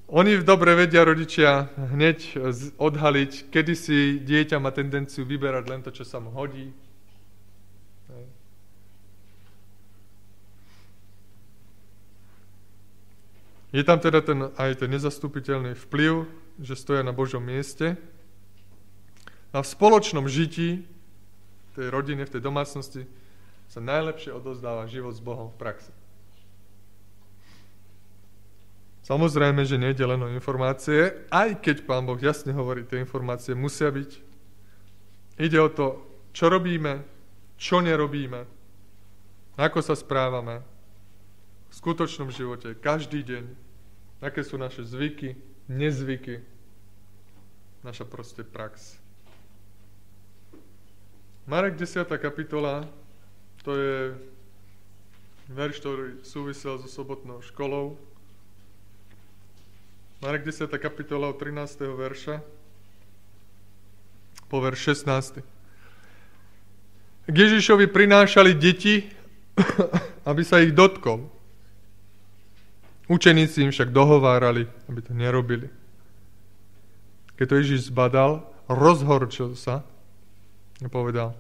Oni 0.07 0.39
dobre 0.39 0.79
vedia, 0.79 1.03
rodičia, 1.03 1.67
hneď 1.75 2.39
odhaliť, 2.79 3.51
kedy 3.51 3.75
si 3.75 3.99
dieťa 4.23 4.63
má 4.63 4.71
tendenciu 4.71 5.27
vyberať 5.27 5.65
len 5.67 5.83
to, 5.83 5.91
čo 5.91 6.07
sa 6.07 6.23
mu 6.23 6.31
hodí. 6.31 6.71
Je 13.75 13.83
tam 13.83 13.99
teda 13.99 14.23
ten, 14.23 14.55
aj 14.55 14.79
ten 14.79 14.89
nezastupiteľný 14.95 15.75
vplyv, 15.75 16.31
že 16.63 16.79
stoja 16.79 17.03
na 17.03 17.11
Božom 17.11 17.43
mieste. 17.43 17.99
A 19.51 19.59
v 19.59 19.67
spoločnom 19.67 20.31
žití, 20.31 20.87
tej 21.75 21.91
rodine, 21.91 22.23
v 22.25 22.33
tej 22.39 22.47
domácnosti, 22.47 23.11
sa 23.67 23.83
najlepšie 23.83 24.31
odozdáva 24.31 24.87
život 24.87 25.13
s 25.13 25.21
Bohom 25.21 25.51
v 25.51 25.59
praxi. 25.59 25.91
Samozrejme, 29.07 29.63
že 29.63 29.79
nie 29.79 29.95
je 29.95 30.03
len 30.03 30.19
o 30.19 30.35
informácie, 30.35 31.15
aj 31.31 31.63
keď 31.63 31.87
Pán 31.87 32.03
Boh 32.03 32.19
jasne 32.19 32.51
hovorí, 32.51 32.83
tie 32.83 32.99
informácie 32.99 33.55
musia 33.55 33.87
byť. 33.87 34.11
Ide 35.39 35.63
o 35.63 35.71
to, 35.71 36.03
čo 36.35 36.51
robíme, 36.51 37.07
čo 37.55 37.79
nerobíme, 37.79 38.43
ako 39.55 39.79
sa 39.79 39.95
správame 39.95 40.59
v 41.71 41.73
skutočnom 41.79 42.35
živote, 42.35 42.75
každý 42.75 43.23
deň, 43.23 43.45
aké 44.27 44.43
sú 44.43 44.59
naše 44.59 44.83
zvyky, 44.83 45.39
nezvyky, 45.71 46.43
naša 47.87 48.11
proste 48.11 48.43
prax. 48.43 48.99
Marek 51.47 51.79
10. 51.79 52.11
kapitola, 52.19 52.91
to 53.63 53.71
je 53.71 53.99
verš, 55.47 55.79
ktorý 55.79 56.27
súvisel 56.27 56.83
so 56.83 56.91
sobotnou 56.91 57.39
školou, 57.39 57.95
Marek 60.17 60.49
10. 60.49 60.73
kapitola 60.81 61.29
od 61.29 61.37
13. 61.37 61.93
verša 61.93 62.41
po 64.49 64.65
verš 64.65 64.97
16. 65.05 65.45
K 67.29 67.35
Ježišovi 67.37 67.85
prinášali 67.93 68.57
deti, 68.57 69.05
aby 70.31 70.41
sa 70.41 70.65
ich 70.65 70.73
dotkol. 70.73 71.29
Učeníci 73.13 73.61
im 73.61 73.71
však 73.71 73.93
dohovárali, 73.93 74.65
aby 74.89 75.01
to 75.05 75.13
nerobili. 75.13 75.69
Keď 77.37 77.47
to 77.53 77.55
Ježiš 77.61 77.93
zbadal, 77.93 78.49
rozhorčil 78.73 79.53
sa 79.53 79.85
a 80.81 80.89
povedal, 80.89 81.37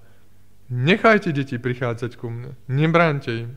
nechajte 0.69 1.33
deti 1.33 1.57
prichádzať 1.57 2.13
ku 2.21 2.29
mne, 2.29 2.53
nebránte 2.69 3.33
im. 3.33 3.51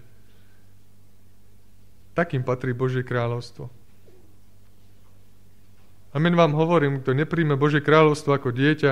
Takým 2.16 2.48
patrí 2.48 2.72
Božie 2.72 3.04
kráľovstvo. 3.04 3.79
Amen 6.10 6.34
vám 6.34 6.58
hovorím, 6.58 7.06
kto 7.06 7.14
nepríjme 7.14 7.54
Bože 7.54 7.86
kráľovstvo 7.86 8.34
ako 8.34 8.50
dieťa, 8.50 8.92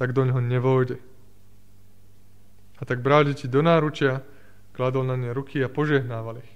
tak 0.00 0.16
do 0.16 0.24
neho 0.24 0.40
nevojde. 0.40 0.96
A 2.80 2.82
tak 2.88 3.04
bral 3.04 3.28
deti 3.28 3.44
do 3.44 3.60
náručia, 3.60 4.24
kladol 4.72 5.04
na 5.04 5.20
ne 5.20 5.36
ruky 5.36 5.60
a 5.60 5.68
požehnával 5.68 6.40
ich. 6.40 6.52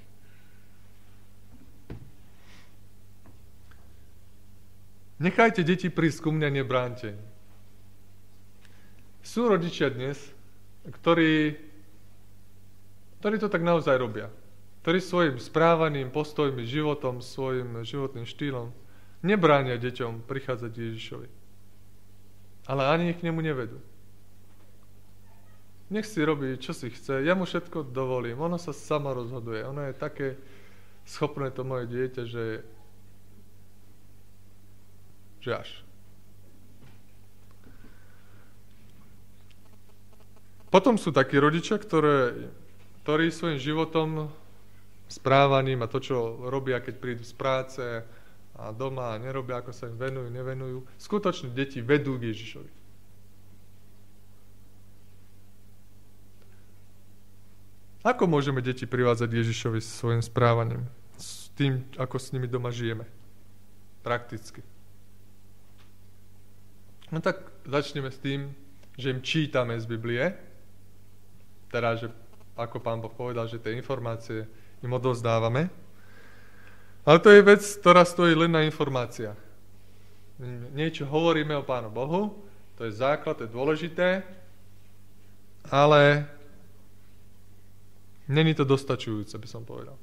Nechajte 5.20 5.60
deti 5.60 5.92
prísť 5.92 6.24
ku 6.24 6.30
mňa, 6.32 6.48
nebránte. 6.48 7.12
Sú 9.20 9.52
rodičia 9.52 9.92
dnes, 9.92 10.16
ktorí, 10.88 11.60
ktorí 13.20 13.36
to 13.36 13.52
tak 13.52 13.60
naozaj 13.60 14.00
robia. 14.00 14.32
Ktorí 14.80 14.96
svojim 14.96 15.36
správaním, 15.36 16.08
postojmi, 16.08 16.64
životom, 16.64 17.20
svojim 17.20 17.84
životným 17.84 18.24
štýlom 18.24 18.72
nebránia 19.20 19.76
deťom 19.76 20.24
prichádzať 20.24 20.72
Ježišovi. 20.72 21.28
Ale 22.68 22.82
ani 22.88 23.10
ich 23.12 23.18
k 23.18 23.26
nemu 23.26 23.40
nevedú. 23.40 23.78
Nech 25.90 26.06
si 26.06 26.22
robí, 26.22 26.54
čo 26.62 26.70
si 26.70 26.86
chce. 26.86 27.26
Ja 27.26 27.34
mu 27.34 27.42
všetko 27.42 27.90
dovolím. 27.90 28.38
Ono 28.38 28.54
sa 28.62 28.70
sama 28.70 29.10
rozhoduje. 29.10 29.66
Ono 29.66 29.90
je 29.90 29.94
také 29.98 30.38
schopné 31.02 31.50
to 31.50 31.66
moje 31.66 31.90
dieťa, 31.90 32.22
že, 32.30 32.46
že 35.42 35.50
až. 35.50 35.70
Potom 40.70 40.94
sú 40.94 41.10
takí 41.10 41.34
rodičia, 41.34 41.82
ktoré, 41.82 42.46
ktorí 43.02 43.34
svojim 43.34 43.58
životom, 43.58 44.30
správaním 45.10 45.82
a 45.82 45.90
to, 45.90 45.98
čo 45.98 46.46
robia, 46.46 46.78
keď 46.78 46.94
prídu 47.02 47.26
z 47.26 47.34
práce, 47.34 47.82
a 48.60 48.76
doma 48.76 49.16
nerobia, 49.16 49.64
ako 49.64 49.72
sa 49.72 49.88
im 49.88 49.96
venujú, 49.96 50.28
nevenujú. 50.28 50.84
Skutočne 51.00 51.48
deti 51.56 51.80
vedú 51.80 52.20
k 52.20 52.28
Ježišovi. 52.28 52.70
Ako 58.00 58.24
môžeme 58.24 58.64
deti 58.64 58.88
privádzať 58.88 59.28
Ježišovi 59.28 59.80
svojim 59.80 60.24
správaním? 60.24 60.88
S 61.20 61.52
tým, 61.52 61.84
ako 62.00 62.16
s 62.16 62.32
nimi 62.32 62.48
doma 62.48 62.72
žijeme. 62.72 63.04
Prakticky. 64.00 64.64
No 67.12 67.20
tak 67.20 67.44
začneme 67.68 68.08
s 68.08 68.16
tým, 68.16 68.56
že 68.96 69.12
im 69.12 69.20
čítame 69.20 69.76
z 69.76 69.84
Biblie, 69.84 70.32
teda, 71.68 71.96
že 71.96 72.08
ako 72.56 72.80
pán 72.80 73.00
Boh 73.04 73.12
povedal, 73.12 73.48
že 73.48 73.60
tie 73.60 73.76
informácie 73.76 74.48
im 74.80 74.92
odozdávame. 74.92 75.68
Ale 77.10 77.18
to 77.18 77.34
je 77.34 77.42
vec, 77.42 77.58
ktorá 77.82 78.06
stojí 78.06 78.38
len 78.38 78.54
na 78.54 78.62
informáciách. 78.62 79.34
Niečo 80.70 81.10
hovoríme 81.10 81.58
o 81.58 81.66
Pánu 81.66 81.90
Bohu, 81.90 82.38
to 82.78 82.86
je 82.86 82.94
základ, 82.94 83.34
to 83.34 83.50
je 83.50 83.50
dôležité, 83.50 84.22
ale 85.74 86.30
není 88.30 88.54
to 88.54 88.62
dostačujúce, 88.62 89.34
by 89.34 89.48
som 89.50 89.66
povedal. 89.66 89.98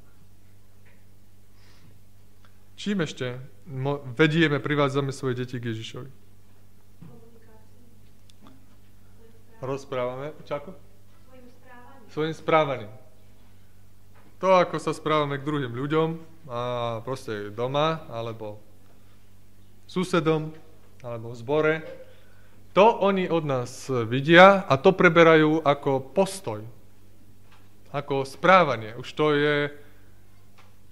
Čím 2.76 3.08
ešte 3.08 3.40
vedieme, 4.20 4.60
privádzame 4.60 5.16
svoje 5.16 5.48
deti 5.48 5.64
k 5.64 5.72
Ježišovi? 5.72 6.12
Rozprávame. 9.64 10.36
Čako? 10.44 10.76
Svojim 11.32 11.48
správaním. 11.56 12.12
Svojim 12.12 12.34
správaním. 12.36 13.07
To, 14.38 14.54
ako 14.54 14.78
sa 14.78 14.94
správame 14.94 15.42
k 15.42 15.48
druhým 15.50 15.74
ľuďom, 15.74 16.10
a 16.46 16.60
proste 17.02 17.50
doma, 17.50 18.06
alebo 18.14 18.62
susedom, 19.90 20.54
alebo 21.02 21.34
v 21.34 21.40
zbore, 21.42 21.74
to 22.78 22.86
oni 23.02 23.26
od 23.26 23.42
nás 23.42 23.90
vidia 24.06 24.62
a 24.70 24.78
to 24.78 24.94
preberajú 24.94 25.66
ako 25.66 26.14
postoj, 26.14 26.62
ako 27.90 28.22
správanie. 28.22 28.94
Už 29.02 29.10
to 29.18 29.34
je, 29.34 29.74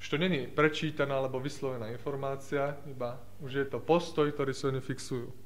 už 0.02 0.06
to 0.10 0.18
není 0.18 0.50
prečítaná 0.50 1.22
alebo 1.22 1.38
vyslovená 1.38 1.94
informácia, 1.94 2.74
iba 2.90 3.22
už 3.46 3.52
je 3.62 3.66
to 3.70 3.78
postoj, 3.78 4.26
ktorý 4.34 4.58
si 4.58 4.66
oni 4.66 4.82
fixujú 4.82 5.45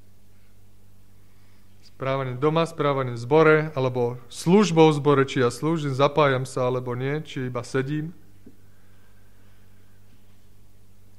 správaním 2.00 2.40
doma, 2.40 2.64
správaním 2.64 3.20
v 3.20 3.24
zbore, 3.28 3.58
alebo 3.76 4.16
službou 4.32 4.88
v 4.88 4.98
zbore, 5.04 5.24
či 5.28 5.44
ja 5.44 5.52
slúžim, 5.52 5.92
zapájam 5.92 6.48
sa 6.48 6.72
alebo 6.72 6.96
nie, 6.96 7.20
či 7.28 7.52
iba 7.52 7.60
sedím. 7.60 8.16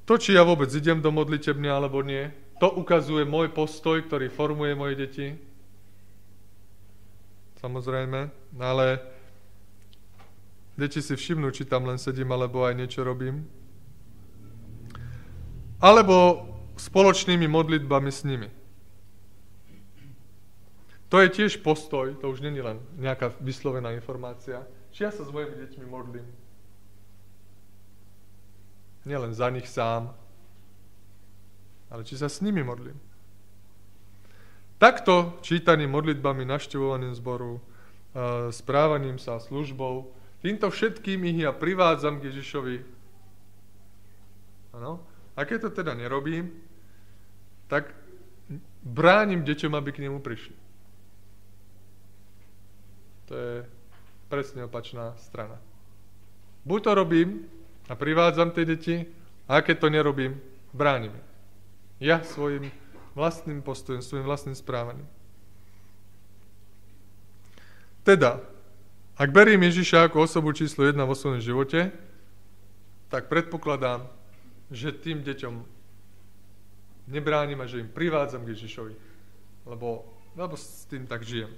To, 0.09 0.17
či 0.17 0.33
ja 0.33 0.41
vôbec 0.41 0.73
idem 0.73 0.97
do 0.97 1.13
modlitebne 1.13 1.69
alebo 1.69 2.01
nie, 2.01 2.33
to 2.57 2.65
ukazuje 2.65 3.29
môj 3.29 3.53
postoj, 3.53 4.01
ktorý 4.09 4.33
formuje 4.33 4.73
moje 4.73 4.97
deti. 4.97 5.27
Samozrejme, 7.61 8.33
ale 8.57 9.05
deti 10.81 10.97
si 10.97 11.13
všimnú, 11.13 11.53
či 11.53 11.69
tam 11.69 11.85
len 11.85 12.01
sedím 12.01 12.33
alebo 12.33 12.65
aj 12.65 12.73
niečo 12.73 13.05
robím. 13.05 13.45
Alebo 15.77 16.41
spoločnými 16.73 17.45
modlitbami 17.45 18.09
s 18.09 18.25
nimi. 18.25 18.60
To 21.11 21.19
je 21.19 21.27
tiež 21.27 21.59
postoj, 21.59 22.15
to 22.23 22.31
už 22.31 22.39
není 22.39 22.63
len 22.63 22.79
nejaká 22.95 23.35
vyslovená 23.43 23.91
informácia. 23.91 24.63
Či 24.95 25.03
ja 25.03 25.11
sa 25.11 25.27
s 25.27 25.31
mojimi 25.35 25.59
deťmi 25.59 25.83
modlím. 25.83 26.23
Nielen 29.03 29.35
za 29.35 29.51
nich 29.51 29.67
sám, 29.67 30.15
ale 31.91 32.07
či 32.07 32.15
sa 32.15 32.31
s 32.31 32.39
nimi 32.39 32.63
modlím. 32.63 32.95
Takto 34.79 35.35
čítaným 35.43 35.91
modlitbami, 35.91 36.47
naštevovaným 36.47 37.11
zboru, 37.11 37.59
e, 37.59 37.61
správaním 38.55 39.19
sa, 39.19 39.35
službou, 39.35 40.15
týmto 40.39 40.71
všetkým 40.71 41.27
ich 41.27 41.43
ja 41.43 41.51
privádzam 41.51 42.23
k 42.23 42.31
Ježišovi. 42.31 42.75
Ano? 44.79 45.03
A 45.35 45.43
keď 45.43 45.67
to 45.67 45.83
teda 45.83 45.91
nerobím, 45.91 46.55
tak 47.67 47.91
bránim 48.79 49.43
deťom, 49.43 49.75
aby 49.75 49.91
k 49.91 50.07
nemu 50.07 50.23
prišli. 50.23 50.60
To 53.31 53.33
je 53.33 53.63
presne 54.27 54.67
opačná 54.67 55.15
strana. 55.15 55.55
Buď 56.67 56.79
to 56.83 56.91
robím 56.99 57.29
a 57.87 57.95
privádzam 57.95 58.51
tie 58.51 58.67
deti, 58.67 59.07
a 59.47 59.63
keď 59.63 59.87
to 59.87 59.87
nerobím, 59.87 60.35
bránim. 60.75 61.15
Ja 62.03 62.23
svojim 62.23 62.71
vlastným 63.15 63.63
postojom, 63.63 64.03
svojim 64.03 64.27
vlastným 64.27 64.55
správaním. 64.55 65.07
Teda, 68.03 68.43
ak 69.15 69.29
beriem 69.31 69.63
Ježiša 69.63 70.11
ako 70.11 70.27
osobu 70.27 70.51
číslo 70.51 70.87
jedna 70.87 71.07
vo 71.07 71.15
svojom 71.15 71.39
živote, 71.39 71.91
tak 73.11 73.27
predpokladám, 73.31 74.07
že 74.71 74.95
tým 74.95 75.23
deťom 75.23 75.53
nebránim 77.11 77.59
a 77.59 77.67
že 77.67 77.83
im 77.83 77.91
privádzam 77.91 78.43
k 78.43 78.55
Ježišovi. 78.55 78.95
Lebo 79.67 80.07
lebo 80.35 80.55
s 80.55 80.87
tým 80.87 81.07
tak 81.07 81.23
žijem. 81.23 81.51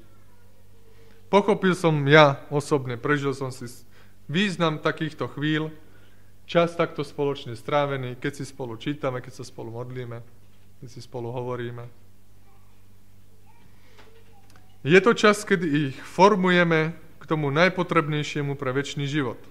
Pochopil 1.34 1.74
som 1.74 1.98
ja 2.06 2.46
osobne, 2.54 2.94
prežil 2.94 3.34
som 3.34 3.50
si 3.50 3.66
význam 4.30 4.78
takýchto 4.78 5.26
chvíľ, 5.34 5.74
čas 6.46 6.78
takto 6.78 7.02
spoločne 7.02 7.58
strávený, 7.58 8.22
keď 8.22 8.38
si 8.38 8.46
spolu 8.46 8.78
čítame, 8.78 9.18
keď 9.18 9.42
sa 9.42 9.44
spolu 9.50 9.74
modlíme, 9.74 10.22
keď 10.78 10.90
si 10.94 11.02
spolu 11.02 11.34
hovoríme. 11.34 11.90
Je 14.86 15.00
to 15.02 15.18
čas, 15.18 15.42
kedy 15.42 15.90
ich 15.90 15.98
formujeme 15.98 16.94
k 17.18 17.24
tomu 17.26 17.50
najpotrebnejšiemu 17.50 18.54
pre 18.54 18.70
väčší 18.70 19.10
život. 19.10 19.42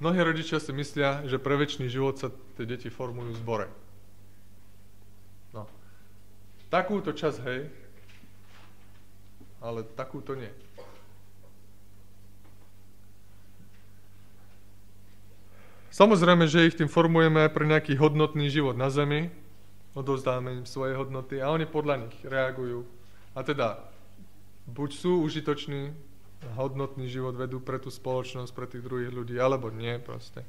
Mnohí 0.00 0.24
rodičia 0.24 0.56
si 0.56 0.72
myslia, 0.72 1.20
že 1.28 1.36
pre 1.36 1.60
väčší 1.60 1.92
život 1.92 2.16
sa 2.16 2.32
tie 2.56 2.64
deti 2.64 2.88
formujú 2.88 3.36
v 3.36 3.40
zbore. 3.44 3.68
No. 5.52 5.68
Takúto 6.72 7.12
čas, 7.12 7.36
hej, 7.44 7.83
ale 9.64 9.80
takúto 9.96 10.36
nie. 10.36 10.52
Samozrejme, 15.94 16.44
že 16.50 16.66
ich 16.66 16.76
tým 16.76 16.90
formujeme 16.90 17.48
aj 17.48 17.54
pre 17.54 17.64
nejaký 17.64 17.94
hodnotný 17.96 18.50
život 18.50 18.74
na 18.74 18.90
zemi, 18.90 19.30
odovzdáme 19.94 20.60
im 20.60 20.66
svoje 20.66 20.98
hodnoty 20.98 21.38
a 21.38 21.54
oni 21.54 21.70
podľa 21.70 22.04
nich 22.04 22.16
reagujú. 22.26 22.82
A 23.32 23.46
teda, 23.46 23.78
buď 24.66 24.90
sú 24.90 25.22
užitoční, 25.22 25.94
hodnotný 26.58 27.08
život 27.08 27.38
vedú 27.38 27.62
pre 27.62 27.80
tú 27.80 27.88
spoločnosť, 27.88 28.52
pre 28.52 28.66
tých 28.68 28.84
druhých 28.84 29.14
ľudí, 29.14 29.38
alebo 29.38 29.72
nie 29.72 29.96
proste. 30.02 30.44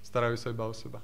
Starajú 0.00 0.38
sa 0.38 0.54
iba 0.54 0.64
o 0.64 0.72
seba. 0.72 1.02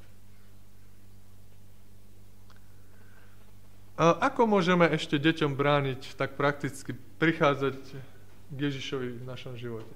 Ako 3.98 4.48
môžeme 4.48 4.88
ešte 4.88 5.20
deťom 5.20 5.52
brániť 5.52 6.16
tak 6.16 6.40
prakticky 6.40 6.96
prichádzať 7.20 7.76
k 8.52 8.56
Ježišovi 8.56 9.20
v 9.20 9.24
našom 9.28 9.54
živote? 9.60 9.92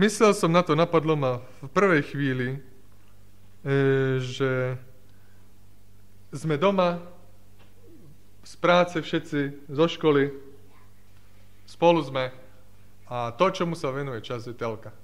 Myslel 0.00 0.32
som 0.32 0.48
na 0.48 0.64
to, 0.64 0.72
napadlo 0.72 1.12
ma 1.12 1.44
v 1.60 1.68
prvej 1.76 2.02
chvíli, 2.08 2.48
e, 2.56 2.58
že 4.20 4.80
sme 6.32 6.56
doma, 6.56 7.04
z 8.40 8.56
práce 8.56 8.96
všetci, 8.96 9.68
zo 9.68 9.86
školy, 9.86 10.32
spolu 11.68 12.00
sme 12.00 12.32
a 13.10 13.34
to, 13.36 13.50
čomu 13.52 13.76
sa 13.76 13.92
venuje 13.92 14.24
čas, 14.24 14.48
je 14.48 14.56
telka. 14.56 14.94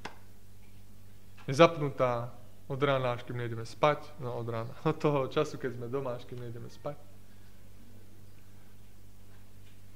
Je 1.44 1.54
zapnutá 1.54 2.32
od 2.66 2.80
rána, 2.82 3.14
až 3.14 3.22
kým 3.22 3.38
nejdeme 3.38 3.62
spať, 3.62 4.04
no 4.18 4.34
od 4.36 4.46
rána, 4.48 4.74
od 4.90 4.96
toho 4.98 5.30
času, 5.30 5.58
keď 5.58 5.78
sme 5.78 5.86
doma, 5.86 6.18
až 6.18 6.26
kým 6.26 6.42
nejdeme 6.42 6.70
spať. 6.70 6.98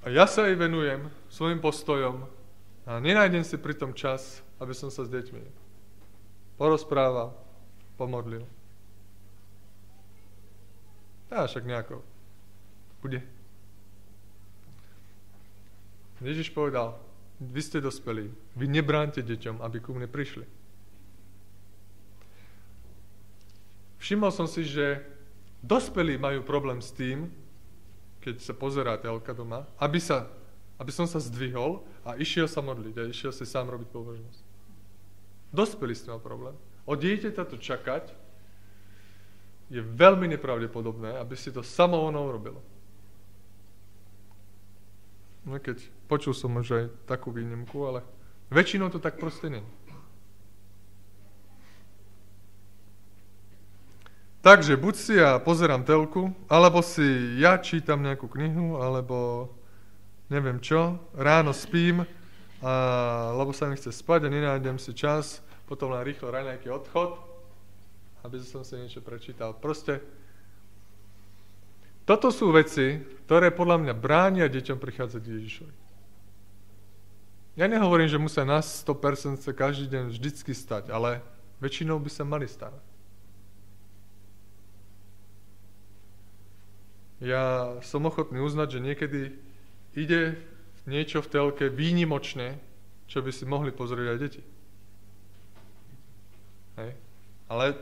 A 0.01 0.09
ja 0.09 0.25
sa 0.25 0.49
jej 0.49 0.57
venujem 0.57 1.13
svojim 1.29 1.61
postojom 1.61 2.25
a 2.89 2.97
nenájdem 2.97 3.45
si 3.45 3.53
pritom 3.61 3.93
čas 3.93 4.41
aby 4.61 4.77
som 4.77 4.93
sa 4.93 5.01
s 5.01 5.09
deťmi 5.09 5.41
porozprával, 6.61 7.33
pomodlil. 7.97 8.45
A 11.33 11.49
však 11.49 11.65
nejako 11.65 12.05
bude. 13.01 13.25
Ježiš 16.21 16.53
povedal, 16.53 17.01
vy 17.41 17.61
ste 17.65 17.81
dospelí, 17.81 18.29
vy 18.53 18.65
nebránte 18.69 19.25
deťom, 19.25 19.65
aby 19.65 19.81
ku 19.81 19.97
mne 19.97 20.05
prišli. 20.05 20.45
Všimol 24.01 24.33
som 24.33 24.49
si, 24.49 24.65
že 24.65 25.05
dospelí 25.61 26.17
majú 26.17 26.41
problém 26.41 26.81
s 26.81 26.89
tým, 26.89 27.29
keď 28.17 28.41
sa 28.41 28.53
pozerá 28.57 28.97
telka 28.97 29.29
doma, 29.29 29.69
aby, 29.77 30.01
sa, 30.01 30.25
aby 30.81 30.89
som 30.89 31.05
sa 31.05 31.21
zdvihol 31.21 31.85
a 32.01 32.17
išiel 32.17 32.49
sa 32.49 32.65
modliť 32.65 32.95
a 32.97 33.09
išiel 33.13 33.29
si 33.29 33.45
sám 33.45 33.69
robiť 33.69 33.93
pobožnosť. 33.93 34.41
Dospelý 35.53 35.93
s 35.93 36.05
tým 36.09 36.17
problém. 36.17 36.57
Od 36.89 36.97
dieťaťa 36.97 37.43
to 37.45 37.61
čakať 37.61 38.09
je 39.69 39.81
veľmi 39.85 40.25
nepravdepodobné, 40.33 41.21
aby 41.21 41.37
si 41.37 41.53
to 41.53 41.61
samo 41.61 42.01
ono 42.01 42.25
urobilo. 42.25 42.61
No 45.45 45.57
keď 45.61 45.81
počul 46.09 46.33
som 46.33 46.57
už 46.57 46.67
aj 46.73 46.85
takú 47.05 47.29
výnimku, 47.29 47.77
ale 47.85 48.01
väčšinou 48.49 48.89
to 48.89 48.97
tak 48.97 49.21
proste 49.21 49.49
nie. 49.49 49.63
Takže 54.41 54.73
buď 54.73 54.95
si 54.97 55.13
ja 55.21 55.37
pozerám 55.37 55.85
telku, 55.85 56.33
alebo 56.49 56.81
si 56.81 57.37
ja 57.37 57.61
čítam 57.61 58.01
nejakú 58.01 58.25
knihu, 58.25 58.81
alebo 58.81 59.53
neviem 60.33 60.57
čo, 60.57 60.97
ráno 61.13 61.53
spím, 61.53 62.01
a, 62.65 62.73
lebo 63.37 63.53
sa 63.53 63.69
mi 63.69 63.77
chce 63.77 63.93
spať 63.93 64.25
a 64.25 64.33
nenájdem 64.33 64.81
si 64.81 64.97
čas, 64.97 65.45
potom 65.69 65.93
len 65.93 66.01
rýchlo 66.01 66.33
raňajky 66.33 66.73
odchod, 66.73 67.21
aby 68.25 68.41
som 68.41 68.65
si 68.65 68.81
niečo 68.81 69.05
prečítal. 69.05 69.53
Proste 69.53 70.01
toto 72.09 72.33
sú 72.33 72.49
veci, 72.49 72.97
ktoré 73.29 73.53
podľa 73.53 73.77
mňa 73.77 73.93
bránia 73.93 74.49
deťom 74.49 74.81
prichádzať 74.81 75.21
k 75.21 75.33
Ježišovi. 75.37 75.75
Ja 77.61 77.69
nehovorím, 77.69 78.09
že 78.09 78.17
musia 78.17 78.41
nás 78.41 78.81
100% 78.81 79.37
sa 79.37 79.53
každý 79.53 79.85
deň 79.85 80.09
vždycky 80.09 80.49
stať, 80.57 80.89
ale 80.89 81.21
väčšinou 81.61 82.01
by 82.01 82.09
sa 82.09 82.25
mali 82.25 82.49
starať. 82.49 82.90
Ja 87.21 87.77
som 87.85 88.09
ochotný 88.09 88.41
uznať, 88.41 88.67
že 88.77 88.79
niekedy 88.81 89.21
ide 89.93 90.41
niečo 90.89 91.21
v 91.21 91.29
telke 91.29 91.69
výnimočné, 91.69 92.57
čo 93.05 93.21
by 93.21 93.29
si 93.29 93.45
mohli 93.45 93.69
pozrieť 93.69 94.07
aj 94.09 94.17
deti. 94.17 94.41
Hej. 96.81 96.91
Ale 97.45 97.77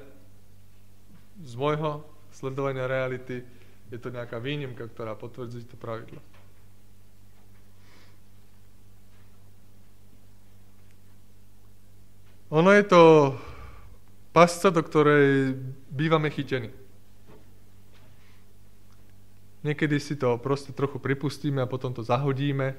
z 1.39 1.53
môjho 1.55 2.03
sledovania 2.35 2.83
reality 2.83 3.47
je 3.87 3.97
to 3.97 4.11
nejaká 4.11 4.43
výnimka, 4.43 4.91
ktorá 4.91 5.15
potvrdzuje 5.15 5.71
to 5.71 5.79
pravidlo. 5.79 6.19
Ono 12.49 12.73
je 12.73 12.83
to 12.83 13.01
pasca, 14.33 14.73
do 14.73 14.81
ktorej 14.81 15.53
bývame 15.93 16.33
chytení. 16.33 16.73
Niekedy 19.63 19.99
si 19.99 20.15
to 20.15 20.39
proste 20.39 20.71
trochu 20.71 20.99
pripustíme 20.99 21.59
a 21.59 21.67
potom 21.67 21.91
to 21.91 21.99
zahodíme. 21.99 22.75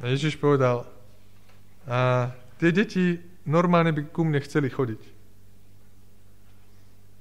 A 0.00 0.04
Ježiš 0.08 0.40
povedal, 0.40 0.88
a 1.84 2.32
tie 2.56 2.72
deti 2.72 3.20
normálne 3.44 3.92
by 3.92 4.08
ku 4.08 4.24
mne 4.24 4.40
chceli 4.40 4.72
chodiť. 4.72 5.02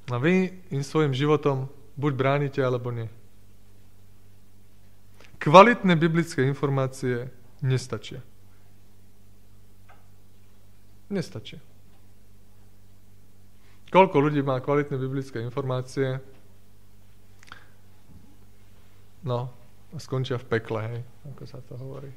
A 0.09 0.17
vy 0.17 0.55
im 0.71 0.83
svojim 0.83 1.12
životom 1.12 1.67
buď 1.99 2.12
bránite, 2.15 2.59
alebo 2.63 2.89
nie. 2.89 3.12
Kvalitné 5.39 5.95
biblické 5.95 6.43
informácie 6.47 7.27
nestačia. 7.59 8.23
Nestačia. 11.12 11.59
Koľko 13.89 14.21
ľudí 14.21 14.45
má 14.45 14.62
kvalitné 14.62 15.02
biblické 15.02 15.41
informácie? 15.41 16.21
No, 19.25 19.49
skončia 19.97 20.38
v 20.38 20.45
pekle, 20.45 20.80
hej, 20.86 21.02
ako 21.34 21.43
sa 21.49 21.58
to 21.65 21.73
hovorí. 21.73 22.13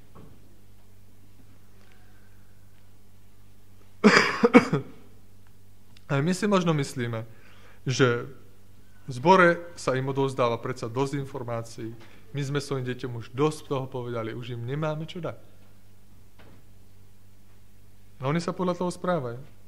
A 6.13 6.21
my 6.21 6.37
si 6.37 6.45
možno 6.45 6.77
myslíme, 6.77 7.25
že 7.89 8.29
v 9.09 9.11
zbore 9.11 9.73
sa 9.75 9.97
im 9.97 10.13
odovzdáva 10.13 10.61
predsa 10.61 10.93
dosť 10.93 11.25
informácií, 11.25 11.97
my 12.33 12.41
sme 12.45 12.61
svojim 12.61 12.85
deťom 12.85 13.17
už 13.17 13.33
dosť 13.33 13.73
toho 13.73 13.89
povedali, 13.89 14.37
už 14.37 14.57
im 14.57 14.65
nemáme 14.69 15.09
čo 15.09 15.25
dať. 15.25 15.41
A 18.23 18.29
oni 18.29 18.39
sa 18.39 18.55
podľa 18.55 18.79
toho 18.79 18.93
správajú. 18.93 19.62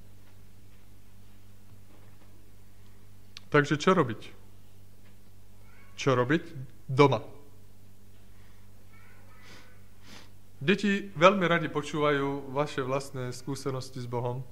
Takže 3.54 3.78
čo 3.78 3.94
robiť? 3.94 4.20
Čo 5.94 6.18
robiť? 6.18 6.42
Doma. 6.90 7.22
Deti 10.58 11.14
veľmi 11.14 11.46
radi 11.46 11.70
počúvajú 11.70 12.50
vaše 12.50 12.82
vlastné 12.82 13.30
skúsenosti 13.30 14.02
s 14.02 14.10
Bohom. 14.10 14.42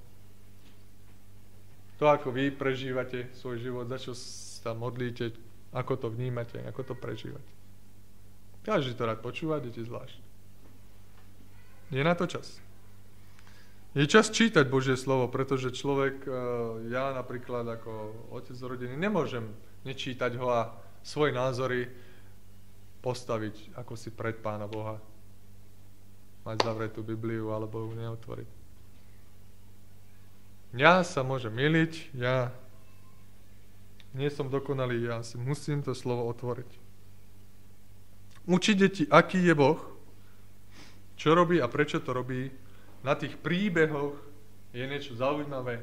To, 1.99 2.07
ako 2.07 2.31
vy 2.31 2.55
prežívate 2.55 3.35
svoj 3.35 3.59
život, 3.59 3.91
za 3.91 3.99
čo 3.99 4.15
sa 4.15 4.71
modlíte, 4.71 5.35
ako 5.75 5.99
to 5.99 6.07
vnímate, 6.07 6.62
ako 6.62 6.93
to 6.93 6.95
prežívate. 6.95 7.51
Každý 8.62 8.95
to 8.95 9.03
rád 9.03 9.19
počúva, 9.19 9.59
deti 9.59 9.83
zvlášť. 9.83 10.19
Je 11.91 12.03
na 12.07 12.15
to 12.15 12.31
čas. 12.31 12.62
Je 13.93 14.09
čas 14.09 14.33
čítať 14.33 14.65
Božie 14.73 14.97
slovo, 14.97 15.29
pretože 15.29 15.69
človek, 15.77 16.25
e, 16.25 16.31
ja 16.89 17.13
napríklad 17.13 17.69
ako 17.69 17.93
otec 18.33 18.57
rodiny, 18.57 18.97
nemôžem 18.97 19.53
nečítať 19.85 20.33
ho 20.41 20.49
a 20.49 20.73
svoje 21.05 21.37
názory 21.37 21.93
postaviť 23.05 23.77
ako 23.77 23.93
si 23.93 24.09
pred 24.09 24.41
Pána 24.41 24.65
Boha. 24.65 24.97
Mať 26.49 26.65
zavretú 26.65 27.05
Bibliu 27.05 27.53
alebo 27.53 27.85
ju 27.85 27.93
neotvoriť. 27.93 28.49
Ja 30.73 31.05
sa 31.05 31.21
môžem 31.21 31.53
miliť, 31.53 32.17
ja 32.17 32.49
nie 34.17 34.33
som 34.33 34.49
dokonalý, 34.49 35.05
ja 35.05 35.21
si 35.21 35.37
musím 35.37 35.85
to 35.85 35.93
slovo 35.93 36.25
otvoriť. 36.33 36.71
Učiť 38.49 38.77
deti, 38.81 39.05
aký 39.05 39.45
je 39.45 39.53
Boh, 39.53 39.79
čo 41.21 41.37
robí 41.37 41.61
a 41.61 41.69
prečo 41.69 42.01
to 42.01 42.17
robí, 42.17 42.62
na 43.03 43.19
tých 43.19 43.35
príbehoch 43.38 44.15
je 44.73 44.83
niečo 44.87 45.19
zaujímavé, 45.19 45.83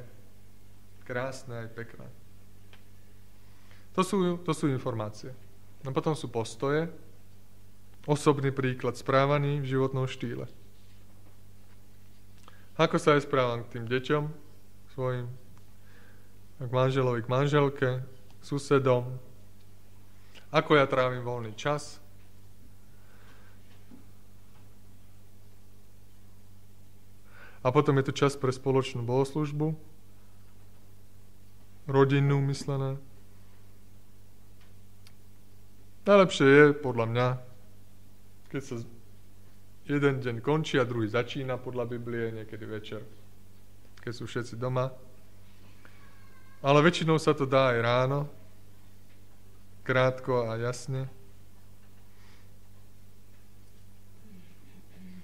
krásne 1.04 1.68
aj 1.68 1.70
pekné. 1.76 2.08
To 3.94 4.02
sú, 4.02 4.18
to 4.42 4.52
sú 4.56 4.72
informácie. 4.72 5.36
No 5.84 5.92
potom 5.92 6.16
sú 6.16 6.32
postoje, 6.32 6.88
osobný 8.08 8.50
príklad 8.50 8.96
správaní 8.96 9.60
v 9.60 9.70
životnom 9.76 10.08
štýle. 10.08 10.48
Ako 12.80 12.96
sa 12.96 13.20
aj 13.20 13.28
správam 13.28 13.68
k 13.68 13.76
tým 13.76 13.86
deťom 13.92 14.24
svojim, 14.96 15.28
k 16.64 16.72
manželovi, 16.72 17.20
k 17.28 17.32
manželke, 17.32 17.90
susedom, 18.40 19.20
ako 20.50 20.80
ja 20.80 20.88
trávim 20.88 21.22
voľný 21.22 21.54
čas, 21.54 22.00
A 27.60 27.76
potom 27.76 28.00
je 28.00 28.08
to 28.08 28.14
čas 28.16 28.40
pre 28.40 28.56
spoločnú 28.56 29.04
bohoslužbu, 29.04 29.76
rodinnú 31.90 32.40
myslené. 32.48 32.96
Najlepšie 36.08 36.48
je, 36.48 36.66
podľa 36.74 37.06
mňa, 37.06 37.28
keď 38.50 38.62
sa 38.64 38.76
jeden 39.90 40.16
deň 40.22 40.36
končí 40.40 40.80
a 40.80 40.88
druhý 40.88 41.10
začína 41.10 41.60
podľa 41.60 41.86
Biblie, 41.90 42.32
niekedy 42.32 42.66
večer, 42.66 43.02
keď 44.00 44.14
sú 44.16 44.24
všetci 44.30 44.56
doma. 44.56 44.94
Ale 46.64 46.80
väčšinou 46.80 47.20
sa 47.20 47.36
to 47.36 47.44
dá 47.44 47.76
aj 47.76 47.80
ráno, 47.84 48.20
krátko 49.84 50.48
a 50.48 50.56
jasne. 50.62 51.19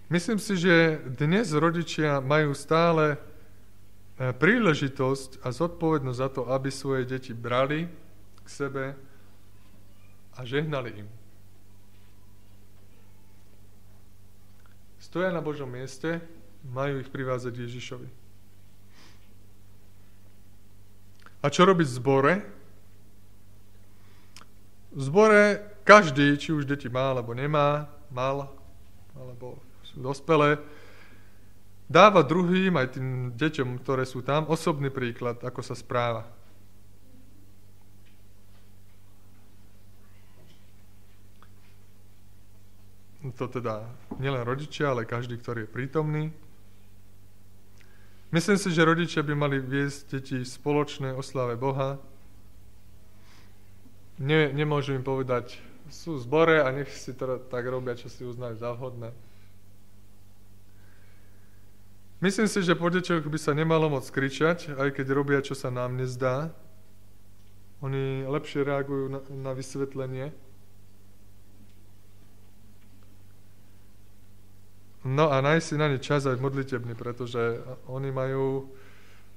Myslím 0.05 0.37
si, 0.37 0.53
že 0.53 1.01
dnes 1.17 1.49
rodičia 1.49 2.21
majú 2.21 2.53
stále 2.53 3.17
e, 3.17 3.17
príležitosť 4.37 5.41
a 5.41 5.49
zodpovednosť 5.49 6.19
za 6.21 6.29
to, 6.29 6.41
aby 6.53 6.69
svoje 6.69 7.09
deti 7.09 7.33
brali 7.33 7.89
k 8.45 8.47
sebe 8.47 8.93
a 10.37 10.39
žehnali 10.45 11.01
im. 11.01 11.09
Stoja 15.01 15.33
na 15.33 15.41
Božom 15.41 15.73
mieste, 15.73 16.21
majú 16.69 17.01
ich 17.01 17.09
privázať 17.09 17.65
Ježišovi. 17.65 18.09
A 21.41 21.49
čo 21.49 21.65
robiť 21.65 21.87
v 21.89 21.97
zbore? 21.97 22.33
V 24.93 25.01
zbore 25.01 25.65
každý, 25.81 26.37
či 26.37 26.53
už 26.53 26.69
deti 26.69 26.89
má 26.93 27.09
alebo 27.09 27.33
nemá, 27.33 27.89
mal 28.13 28.53
alebo 29.17 29.64
dospelé, 29.97 30.59
dáva 31.87 32.21
druhým, 32.25 32.75
aj 32.75 32.97
tým 32.99 33.07
deťom, 33.33 33.81
ktoré 33.81 34.03
sú 34.03 34.21
tam, 34.21 34.49
osobný 34.49 34.89
príklad, 34.89 35.41
ako 35.41 35.61
sa 35.61 35.75
správa. 35.77 36.27
To 43.25 43.49
teda 43.49 43.81
nielen 44.21 44.45
rodičia, 44.45 44.93
ale 44.93 45.09
každý, 45.09 45.41
ktorý 45.41 45.65
je 45.65 45.73
prítomný. 45.73 46.23
Myslím 48.29 48.57
si, 48.61 48.69
že 48.69 48.85
rodičia 48.85 49.25
by 49.25 49.33
mali 49.33 49.57
viesť 49.57 50.19
deti 50.19 50.37
spoločné 50.45 51.09
oslave 51.15 51.57
Boha. 51.57 51.97
Ne, 54.21 54.53
nemôžu 54.53 54.93
im 54.93 55.01
povedať, 55.01 55.57
sú 55.89 56.17
v 56.17 56.23
zbore 56.23 56.57
a 56.61 56.69
nech 56.69 56.89
si 56.93 57.17
teda 57.17 57.41
tak 57.49 57.65
robia, 57.65 57.97
čo 57.97 58.09
si 58.09 58.27
uznajú 58.27 58.55
za 58.57 58.75
vhodné. 58.77 59.09
Myslím 62.25 62.49
si, 62.49 62.65
že 62.65 62.73
po 62.73 62.89
deťoch 62.89 63.29
by 63.29 63.37
sa 63.37 63.53
nemalo 63.53 63.85
moc 63.85 64.09
kričať, 64.09 64.73
aj 64.73 64.97
keď 64.97 65.13
robia, 65.13 65.45
čo 65.45 65.53
sa 65.53 65.69
nám 65.69 65.93
nezdá. 65.93 66.49
Oni 67.85 68.25
lepšie 68.25 68.65
reagujú 68.65 69.13
na, 69.13 69.19
na 69.29 69.51
vysvetlenie. 69.53 70.33
No 75.05 75.29
a 75.29 75.37
nájsť 75.37 75.65
si 75.69 75.75
na 75.77 75.85
ne 75.85 76.01
čas 76.01 76.25
aj 76.25 76.41
modlitebný, 76.41 76.97
pretože 76.97 77.61
oni 77.85 78.09
majú 78.09 78.73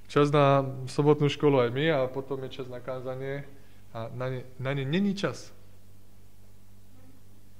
čas 0.09 0.33
na 0.33 0.65
sobotnú 0.89 1.29
školu 1.29 1.61
aj 1.61 1.69
my 1.69 1.85
a 1.93 1.99
potom 2.09 2.41
je 2.49 2.57
čas 2.57 2.65
na 2.73 2.81
kázanie 2.81 3.45
a 3.93 4.09
na 4.17 4.33
ne, 4.33 4.41
na 4.57 4.73
ne 4.73 4.81
není 4.81 5.13
čas. 5.13 5.53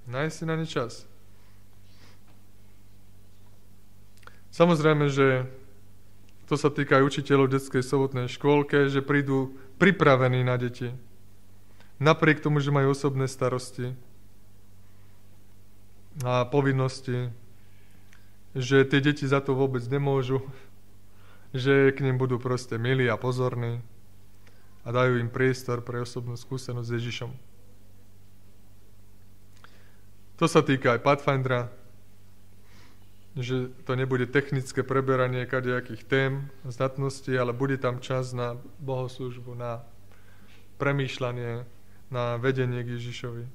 Nájsť 0.09 0.33
si 0.33 0.43
na 0.49 0.57
ne 0.57 0.65
čas. 0.65 1.05
Samozrejme, 4.59 5.07
že 5.07 5.47
to 6.51 6.59
sa 6.59 6.67
týka 6.67 6.99
aj 6.99 7.07
učiteľov 7.07 7.47
detskej 7.47 7.79
sobotnej 7.79 8.27
škôlke, 8.27 8.91
že 8.91 8.99
prídu 8.99 9.55
pripravení 9.79 10.43
na 10.43 10.59
deti. 10.59 10.91
Napriek 11.95 12.43
tomu, 12.43 12.59
že 12.59 12.67
majú 12.67 12.91
osobné 12.91 13.31
starosti 13.31 13.95
a 16.27 16.43
povinnosti, 16.43 17.31
že 18.51 18.83
tie 18.83 18.99
deti 18.99 19.23
za 19.23 19.39
to 19.39 19.55
vôbec 19.55 19.79
nemôžu, 19.87 20.43
že 21.55 21.95
k 21.95 22.03
nim 22.03 22.19
budú 22.19 22.35
proste 22.35 22.75
milí 22.75 23.07
a 23.07 23.15
pozorní 23.15 23.79
a 24.83 24.91
dajú 24.91 25.23
im 25.23 25.31
priestor 25.31 25.79
pre 25.87 26.03
osobnú 26.03 26.35
skúsenosť 26.35 26.83
s 26.83 26.95
Ježišom. 26.99 27.31
To 30.35 30.45
sa 30.51 30.59
týka 30.59 30.99
aj 30.99 31.03
Pathfindera, 31.07 31.78
že 33.37 33.69
to 33.85 33.93
nebude 33.93 34.25
technické 34.33 34.81
preberanie 34.81 35.45
kadejakých 35.45 36.03
tém, 36.07 36.49
zdatností, 36.65 37.37
ale 37.37 37.53
bude 37.53 37.77
tam 37.77 38.01
čas 38.01 38.33
na 38.33 38.57
bohoslužbu, 38.81 39.53
na 39.53 39.85
premýšľanie, 40.81 41.67
na 42.09 42.41
vedenie 42.41 42.81
k 42.81 42.97
Ježišovi. 42.97 43.45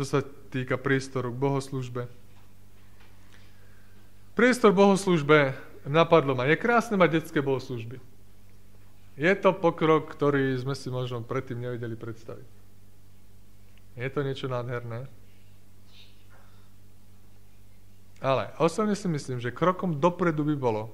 To 0.00 0.02
sa 0.06 0.22
týka 0.24 0.78
priestoru 0.78 1.34
k 1.34 1.42
bohoslužbe. 1.42 2.08
Priestor 4.38 4.70
bohoslužbe 4.70 5.58
napadlo 5.82 6.38
ma. 6.38 6.46
Je 6.46 6.54
krásne 6.54 6.94
mať 6.94 7.18
detské 7.20 7.42
bohoslužby. 7.42 7.98
Je 9.18 9.32
to 9.34 9.50
pokrok, 9.50 10.06
ktorý 10.06 10.54
sme 10.54 10.78
si 10.78 10.94
možno 10.94 11.26
predtým 11.26 11.58
nevedeli 11.58 11.98
predstaviť. 11.98 12.46
Je 13.98 14.08
to 14.14 14.22
niečo 14.22 14.46
nádherné. 14.46 15.10
Ale 18.18 18.50
osobne 18.58 18.98
si 18.98 19.06
myslím, 19.06 19.38
že 19.38 19.54
krokom 19.54 20.02
dopredu 20.02 20.42
by 20.42 20.56
bolo 20.58 20.90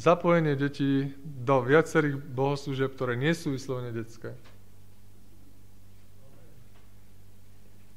zapojenie 0.00 0.56
detí 0.56 1.12
do 1.20 1.60
viacerých 1.60 2.16
bohoslúžieb, 2.16 2.96
ktoré 2.96 3.20
nie 3.20 3.36
sú 3.36 3.52
vyslovene 3.52 3.92
detské. 3.92 4.32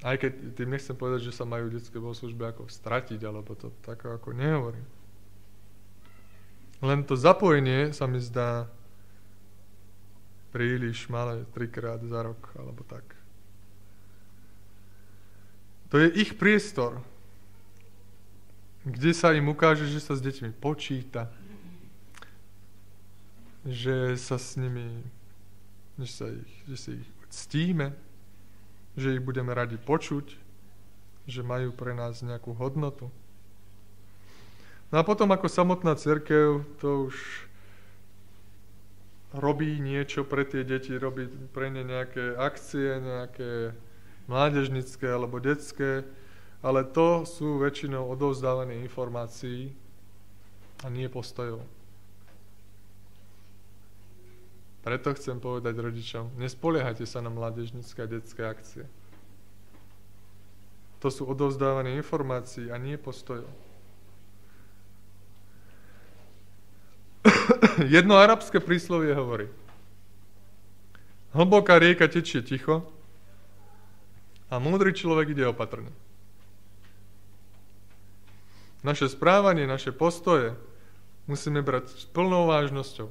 Aj 0.03 0.19
keď 0.19 0.59
tým 0.59 0.75
nechcem 0.75 0.99
povedať, 0.99 1.31
že 1.31 1.37
sa 1.37 1.47
majú 1.47 1.71
detské 1.71 1.95
bohoslúžby 1.95 2.43
ako 2.43 2.67
stratiť, 2.67 3.23
alebo 3.23 3.55
to 3.55 3.71
tak 3.87 4.03
ako 4.03 4.35
nehovorím. 4.35 4.83
Len 6.83 7.07
to 7.07 7.15
zapojenie 7.15 7.95
sa 7.95 8.03
mi 8.03 8.19
zdá 8.19 8.67
príliš 10.51 11.07
malé, 11.07 11.47
trikrát 11.55 12.03
za 12.03 12.19
rok, 12.19 12.51
alebo 12.59 12.83
tak. 12.83 13.07
To 15.87 16.03
je 16.03 16.11
ich 16.19 16.35
priestor, 16.35 16.99
kde 18.83 19.11
sa 19.15 19.31
im 19.31 19.47
ukáže, 19.47 19.87
že 19.87 20.03
sa 20.03 20.15
s 20.15 20.21
deťmi 20.23 20.51
počíta, 20.59 21.31
že 23.63 24.19
sa 24.19 24.35
s 24.35 24.59
nimi, 24.59 25.03
že 25.95 26.07
sa 26.11 26.25
ich, 26.27 26.51
že 26.67 26.75
si 26.75 26.89
ich 26.99 27.09
ctíme, 27.31 27.95
že 28.99 29.15
ich 29.15 29.23
budeme 29.23 29.55
radi 29.55 29.79
počuť, 29.79 30.35
že 31.25 31.41
majú 31.41 31.71
pre 31.71 31.95
nás 31.95 32.19
nejakú 32.19 32.51
hodnotu. 32.59 33.07
No 34.91 35.01
a 35.01 35.07
potom 35.07 35.31
ako 35.31 35.47
samotná 35.49 35.95
církev 35.97 36.61
to 36.77 37.09
už 37.09 37.15
robí 39.33 39.81
niečo 39.81 40.21
pre 40.21 40.45
tie 40.45 40.61
deti, 40.61 40.93
robí 40.93 41.25
pre 41.49 41.73
ne 41.73 41.81
nejaké 41.81 42.37
akcie, 42.37 43.01
nejaké 43.01 43.73
mládežnické 44.29 45.09
alebo 45.09 45.41
detské, 45.41 46.05
ale 46.63 46.87
to 46.87 47.27
sú 47.27 47.59
väčšinou 47.59 48.07
odovzdávané 48.07 48.79
informácií 48.87 49.75
a 50.81 50.87
nie 50.87 51.11
postojov. 51.11 51.59
Preto 54.83 55.15
chcem 55.15 55.39
povedať 55.39 55.75
rodičom, 55.79 56.31
nespoliehajte 56.39 57.03
sa 57.07 57.19
na 57.19 57.31
mládežnické 57.31 58.03
a 58.03 58.07
detské 58.07 58.47
akcie. 58.47 58.83
To 61.03 61.11
sú 61.11 61.27
odovzdávanie 61.27 61.99
informácií 61.99 62.71
a 62.71 62.79
nie 62.79 62.95
postojov. 62.95 63.51
Jedno 67.95 68.15
arabské 68.15 68.63
príslovie 68.63 69.11
hovorí. 69.11 69.51
Hlboká 71.35 71.79
rieka 71.79 72.07
tečie 72.07 72.43
ticho 72.43 72.87
a 74.47 74.59
múdry 74.59 74.95
človek 74.95 75.35
ide 75.35 75.47
opatrne. 75.47 76.02
Naše 78.83 79.07
správanie, 79.07 79.63
naše 79.63 79.95
postoje 79.95 80.59
musíme 81.25 81.63
brať 81.63 81.89
s 81.89 82.05
plnou 82.11 82.51
vážnosťou. 82.51 83.07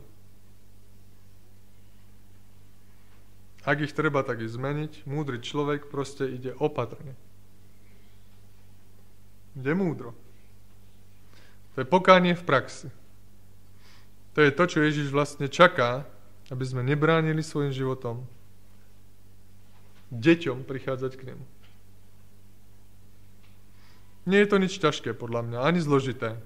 Ak 3.63 3.79
ich 3.81 3.95
treba 3.95 4.21
tak 4.27 4.43
ich 4.43 4.53
zmeniť, 4.53 5.07
múdry 5.07 5.39
človek 5.41 5.89
proste 5.89 6.29
ide 6.29 6.53
opatrne. 6.59 7.17
Ide 9.57 9.73
múdro. 9.73 10.13
To 11.73 11.81
je 11.81 11.87
pokánie 11.89 12.37
v 12.37 12.45
praxi. 12.45 12.89
To 14.37 14.45
je 14.45 14.51
to, 14.53 14.65
čo 14.67 14.85
Ježiš 14.85 15.09
vlastne 15.09 15.49
čaká, 15.49 16.05
aby 16.53 16.65
sme 16.69 16.85
nebránili 16.85 17.41
svojim 17.41 17.73
životom 17.73 18.29
deťom 20.13 20.69
prichádzať 20.69 21.13
k 21.17 21.33
nemu. 21.33 21.45
Nie 24.23 24.47
je 24.47 24.51
to 24.51 24.57
nič 24.63 24.79
ťažké, 24.79 25.19
podľa 25.19 25.43
mňa, 25.43 25.59
ani 25.67 25.83
zložité. 25.83 26.39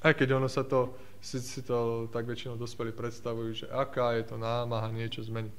Aj 0.00 0.12
keď 0.12 0.40
ono 0.40 0.48
sa 0.48 0.64
to 0.64 0.92
si, 1.20 1.40
si 1.40 1.60
to 1.60 2.08
tak 2.08 2.24
väčšinou 2.24 2.56
dospelí 2.56 2.96
predstavujú, 2.96 3.64
že 3.64 3.66
aká 3.68 4.16
je 4.16 4.24
to 4.32 4.36
námaha 4.40 4.88
niečo 4.88 5.20
zmeniť. 5.20 5.58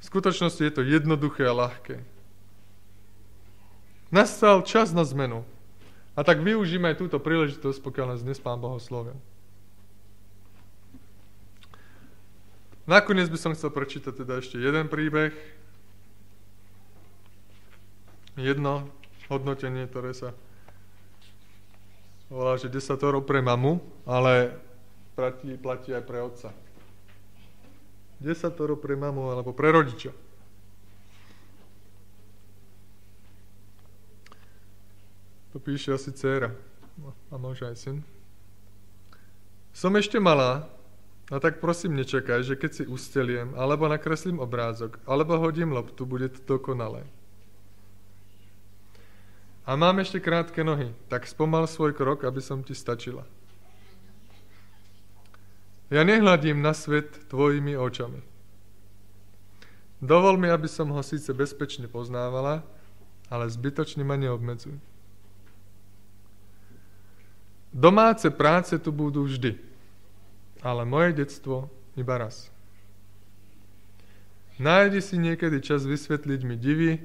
V 0.00 0.04
skutočnosti 0.12 0.60
je 0.60 0.72
to 0.72 0.84
jednoduché 0.84 1.48
a 1.48 1.56
ľahké. 1.56 2.04
Nastal 4.12 4.60
čas 4.68 4.92
na 4.92 5.00
zmenu. 5.08 5.48
A 6.14 6.22
tak 6.22 6.44
využíme 6.44 6.92
aj 6.92 7.00
túto 7.00 7.16
príležitosť, 7.18 7.80
pokiaľ 7.80 8.06
nás 8.14 8.22
dnes 8.22 8.38
Pán 8.38 8.60
Bohoslovil. 8.60 9.16
Nakoniec 12.84 13.32
by 13.32 13.38
som 13.40 13.56
chcel 13.56 13.72
prečítať 13.72 14.12
teda 14.12 14.44
ešte 14.44 14.60
jeden 14.60 14.92
príbeh. 14.92 15.32
Jedno 18.34 18.90
hodnotenie, 19.30 19.86
ktoré 19.86 20.10
sa 20.10 20.34
volá, 22.26 22.58
že 22.58 22.66
desatoro 22.66 23.22
pre 23.22 23.38
mamu, 23.38 23.78
ale 24.02 24.58
platí, 25.14 25.54
platí 25.54 25.94
aj 25.94 26.02
pre 26.02 26.18
otca. 26.18 26.50
Desatoro 28.18 28.74
pre 28.74 28.98
mamu 28.98 29.30
alebo 29.30 29.54
pre 29.54 29.70
rodiča. 29.70 30.10
To 35.54 35.62
píše 35.62 35.94
asi 35.94 36.10
dcera. 36.10 36.50
A 37.30 37.38
môže 37.38 37.62
aj 37.62 37.78
syn. 37.78 37.96
Som 39.70 39.94
ešte 39.94 40.18
malá, 40.18 40.66
a 41.30 41.38
tak 41.38 41.62
prosím 41.62 41.94
nečakaj, 41.98 42.42
že 42.42 42.54
keď 42.58 42.70
si 42.74 42.84
usteliem, 42.86 43.54
alebo 43.54 43.86
nakreslím 43.86 44.42
obrázok, 44.42 44.98
alebo 45.06 45.38
hodím 45.38 45.70
loptu, 45.70 46.06
bude 46.06 46.30
to 46.30 46.58
dokonalé. 46.58 47.06
A 49.64 49.80
mám 49.80 49.96
ešte 50.00 50.20
krátke 50.20 50.60
nohy, 50.60 50.92
tak 51.08 51.24
spomal 51.24 51.64
svoj 51.64 51.96
krok, 51.96 52.28
aby 52.28 52.40
som 52.44 52.60
ti 52.60 52.76
stačila. 52.76 53.24
Ja 55.88 56.04
nehľadím 56.04 56.60
na 56.60 56.76
svet 56.76 57.28
tvojimi 57.32 57.72
očami. 57.76 58.20
Dovol 60.04 60.36
mi, 60.36 60.52
aby 60.52 60.68
som 60.68 60.92
ho 60.92 61.00
síce 61.00 61.32
bezpečne 61.32 61.88
poznávala, 61.88 62.60
ale 63.32 63.48
zbytočne 63.48 64.04
ma 64.04 64.20
neobmedzuj. 64.20 64.76
Domáce 67.72 68.28
práce 68.28 68.76
tu 68.76 68.92
budú 68.92 69.24
vždy, 69.24 69.56
ale 70.60 70.84
moje 70.84 71.24
detstvo 71.24 71.72
iba 71.96 72.20
raz. 72.20 72.52
Nájdi 74.60 75.02
si 75.02 75.16
niekedy 75.18 75.58
čas 75.58 75.82
vysvetliť 75.82 76.40
mi 76.46 76.54
divy, 76.54 77.02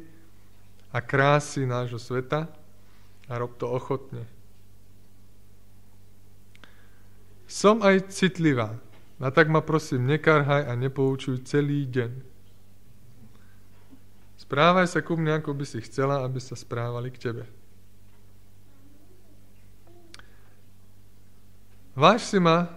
a 0.89 0.97
krásy 1.01 1.69
nášho 1.69 2.01
sveta 2.01 2.49
a 3.29 3.33
rob 3.37 3.53
to 3.57 3.69
ochotne. 3.69 4.25
Som 7.49 7.81
aj 7.81 8.13
citlivá, 8.13 8.77
a 9.17 9.29
tak 9.33 9.49
ma 9.49 9.61
prosím, 9.61 10.05
nekarhaj 10.05 10.69
a 10.69 10.73
nepoučuj 10.77 11.45
celý 11.45 11.85
deň. 11.89 12.11
Správaj 14.37 14.85
sa 14.89 15.01
ku 15.05 15.17
mne, 15.17 15.41
ako 15.41 15.53
by 15.53 15.65
si 15.65 15.81
chcela, 15.85 16.25
aby 16.25 16.41
sa 16.41 16.57
správali 16.57 17.13
k 17.13 17.21
tebe. 17.21 17.43
Váž 21.97 22.25
si 22.25 22.39
ma, 22.39 22.69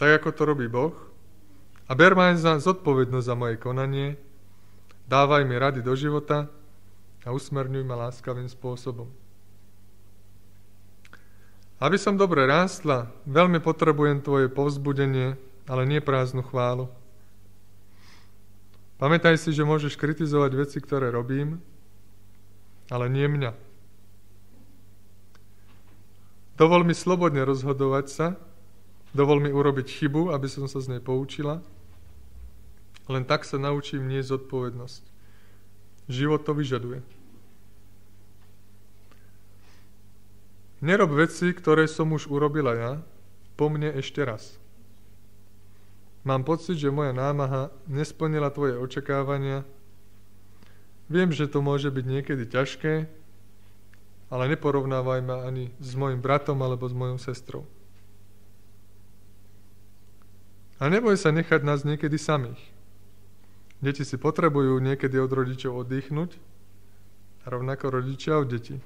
tak 0.00 0.22
ako 0.22 0.28
to 0.32 0.42
robí 0.48 0.66
Boh, 0.66 0.96
a 1.86 1.92
ber 1.92 2.16
ma 2.16 2.32
aj 2.32 2.40
za 2.40 2.52
zodpovednosť 2.72 3.26
za 3.28 3.36
moje 3.36 3.60
konanie, 3.60 4.16
dávaj 5.04 5.44
mi 5.44 5.58
rady 5.60 5.84
do 5.84 5.92
života, 5.92 6.48
a 7.22 7.30
usmerňuj 7.30 7.84
ma 7.86 8.08
láskavým 8.08 8.50
spôsobom. 8.50 9.06
Aby 11.82 11.98
som 11.98 12.14
dobre 12.14 12.46
rástla, 12.46 13.10
veľmi 13.26 13.58
potrebujem 13.58 14.22
tvoje 14.22 14.46
povzbudenie, 14.46 15.34
ale 15.66 15.82
nie 15.82 15.98
prázdnu 15.98 16.46
chválu. 16.46 16.86
Pamätaj 19.02 19.34
si, 19.34 19.50
že 19.50 19.66
môžeš 19.66 19.98
kritizovať 19.98 20.52
veci, 20.54 20.78
ktoré 20.78 21.10
robím, 21.10 21.58
ale 22.86 23.10
nie 23.10 23.26
mňa. 23.26 23.50
Dovol 26.54 26.86
mi 26.86 26.94
slobodne 26.94 27.42
rozhodovať 27.42 28.06
sa, 28.06 28.26
dovol 29.10 29.42
mi 29.42 29.50
urobiť 29.50 29.90
chybu, 29.90 30.30
aby 30.30 30.46
som 30.46 30.70
sa 30.70 30.78
z 30.78 30.94
nej 30.94 31.02
poučila. 31.02 31.58
Len 33.10 33.26
tak 33.26 33.42
sa 33.42 33.58
naučím 33.58 34.06
nie 34.06 34.22
zodpovednosť. 34.22 35.11
Život 36.10 36.42
to 36.42 36.52
vyžaduje. 36.54 37.00
Nerob 40.82 41.14
veci, 41.14 41.54
ktoré 41.54 41.86
som 41.86 42.10
už 42.10 42.26
urobila 42.26 42.74
ja, 42.74 42.92
po 43.54 43.70
mne 43.70 43.94
ešte 43.94 44.18
raz. 44.26 44.58
Mám 46.26 46.42
pocit, 46.42 46.78
že 46.78 46.90
moja 46.90 47.14
námaha 47.14 47.70
nesplnila 47.86 48.50
tvoje 48.50 48.74
očakávania. 48.78 49.62
Viem, 51.06 51.30
že 51.30 51.50
to 51.50 51.62
môže 51.62 51.90
byť 51.90 52.04
niekedy 52.06 52.46
ťažké, 52.46 52.94
ale 54.32 54.44
neporovnávaj 54.50 55.20
ma 55.22 55.46
ani 55.46 55.70
s 55.78 55.94
mojim 55.94 56.18
bratom 56.18 56.58
alebo 56.62 56.86
s 56.86 56.94
mojou 56.94 57.18
sestrou. 57.18 57.62
A 60.82 60.90
neboj 60.90 61.14
sa 61.14 61.30
nechať 61.30 61.62
nás 61.62 61.86
niekedy 61.86 62.18
samých. 62.18 62.58
Deti 63.82 64.06
si 64.06 64.14
potrebujú 64.14 64.78
niekedy 64.78 65.18
od 65.18 65.26
rodičov 65.34 65.82
oddychnúť, 65.82 66.38
rovnako 67.42 67.90
rodičia 67.90 68.38
od 68.38 68.46
detí. 68.46 68.78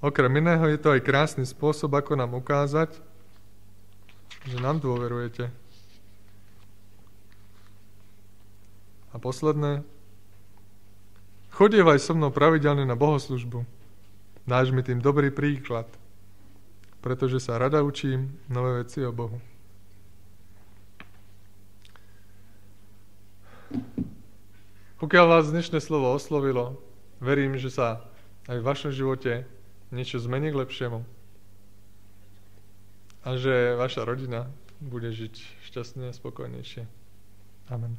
Okrem 0.00 0.32
iného 0.40 0.64
je 0.72 0.80
to 0.80 0.96
aj 0.96 1.04
krásny 1.04 1.44
spôsob, 1.44 1.92
ako 1.92 2.16
nám 2.16 2.32
ukázať, 2.32 2.96
že 4.48 4.56
nám 4.56 4.80
dôverujete. 4.80 5.52
A 9.12 9.20
posledné, 9.20 9.84
chodievaj 11.52 12.00
so 12.00 12.16
mnou 12.16 12.32
pravidelne 12.32 12.88
na 12.88 12.96
bohoslužbu. 12.96 13.68
Dáš 14.48 14.72
mi 14.72 14.80
tým 14.80 14.98
dobrý 14.98 15.28
príklad, 15.28 15.86
pretože 17.04 17.38
sa 17.38 17.60
rada 17.60 17.84
učím 17.84 18.32
nové 18.48 18.82
veci 18.82 19.04
o 19.04 19.12
Bohu. 19.12 19.51
Pokiaľ 25.02 25.26
vás 25.26 25.50
dnešné 25.50 25.82
slovo 25.82 26.14
oslovilo, 26.14 26.78
verím, 27.18 27.58
že 27.58 27.74
sa 27.74 28.06
aj 28.46 28.62
v 28.62 28.68
vašom 28.70 28.94
živote 28.94 29.42
niečo 29.90 30.22
zmení 30.22 30.54
k 30.54 30.62
lepšiemu. 30.62 31.02
A 33.26 33.34
že 33.34 33.74
vaša 33.74 34.06
rodina 34.06 34.46
bude 34.78 35.10
žiť 35.10 35.34
šťastne 35.66 36.06
a 36.06 36.14
spokojnejšie. 36.14 36.86
Amen. 37.74 37.98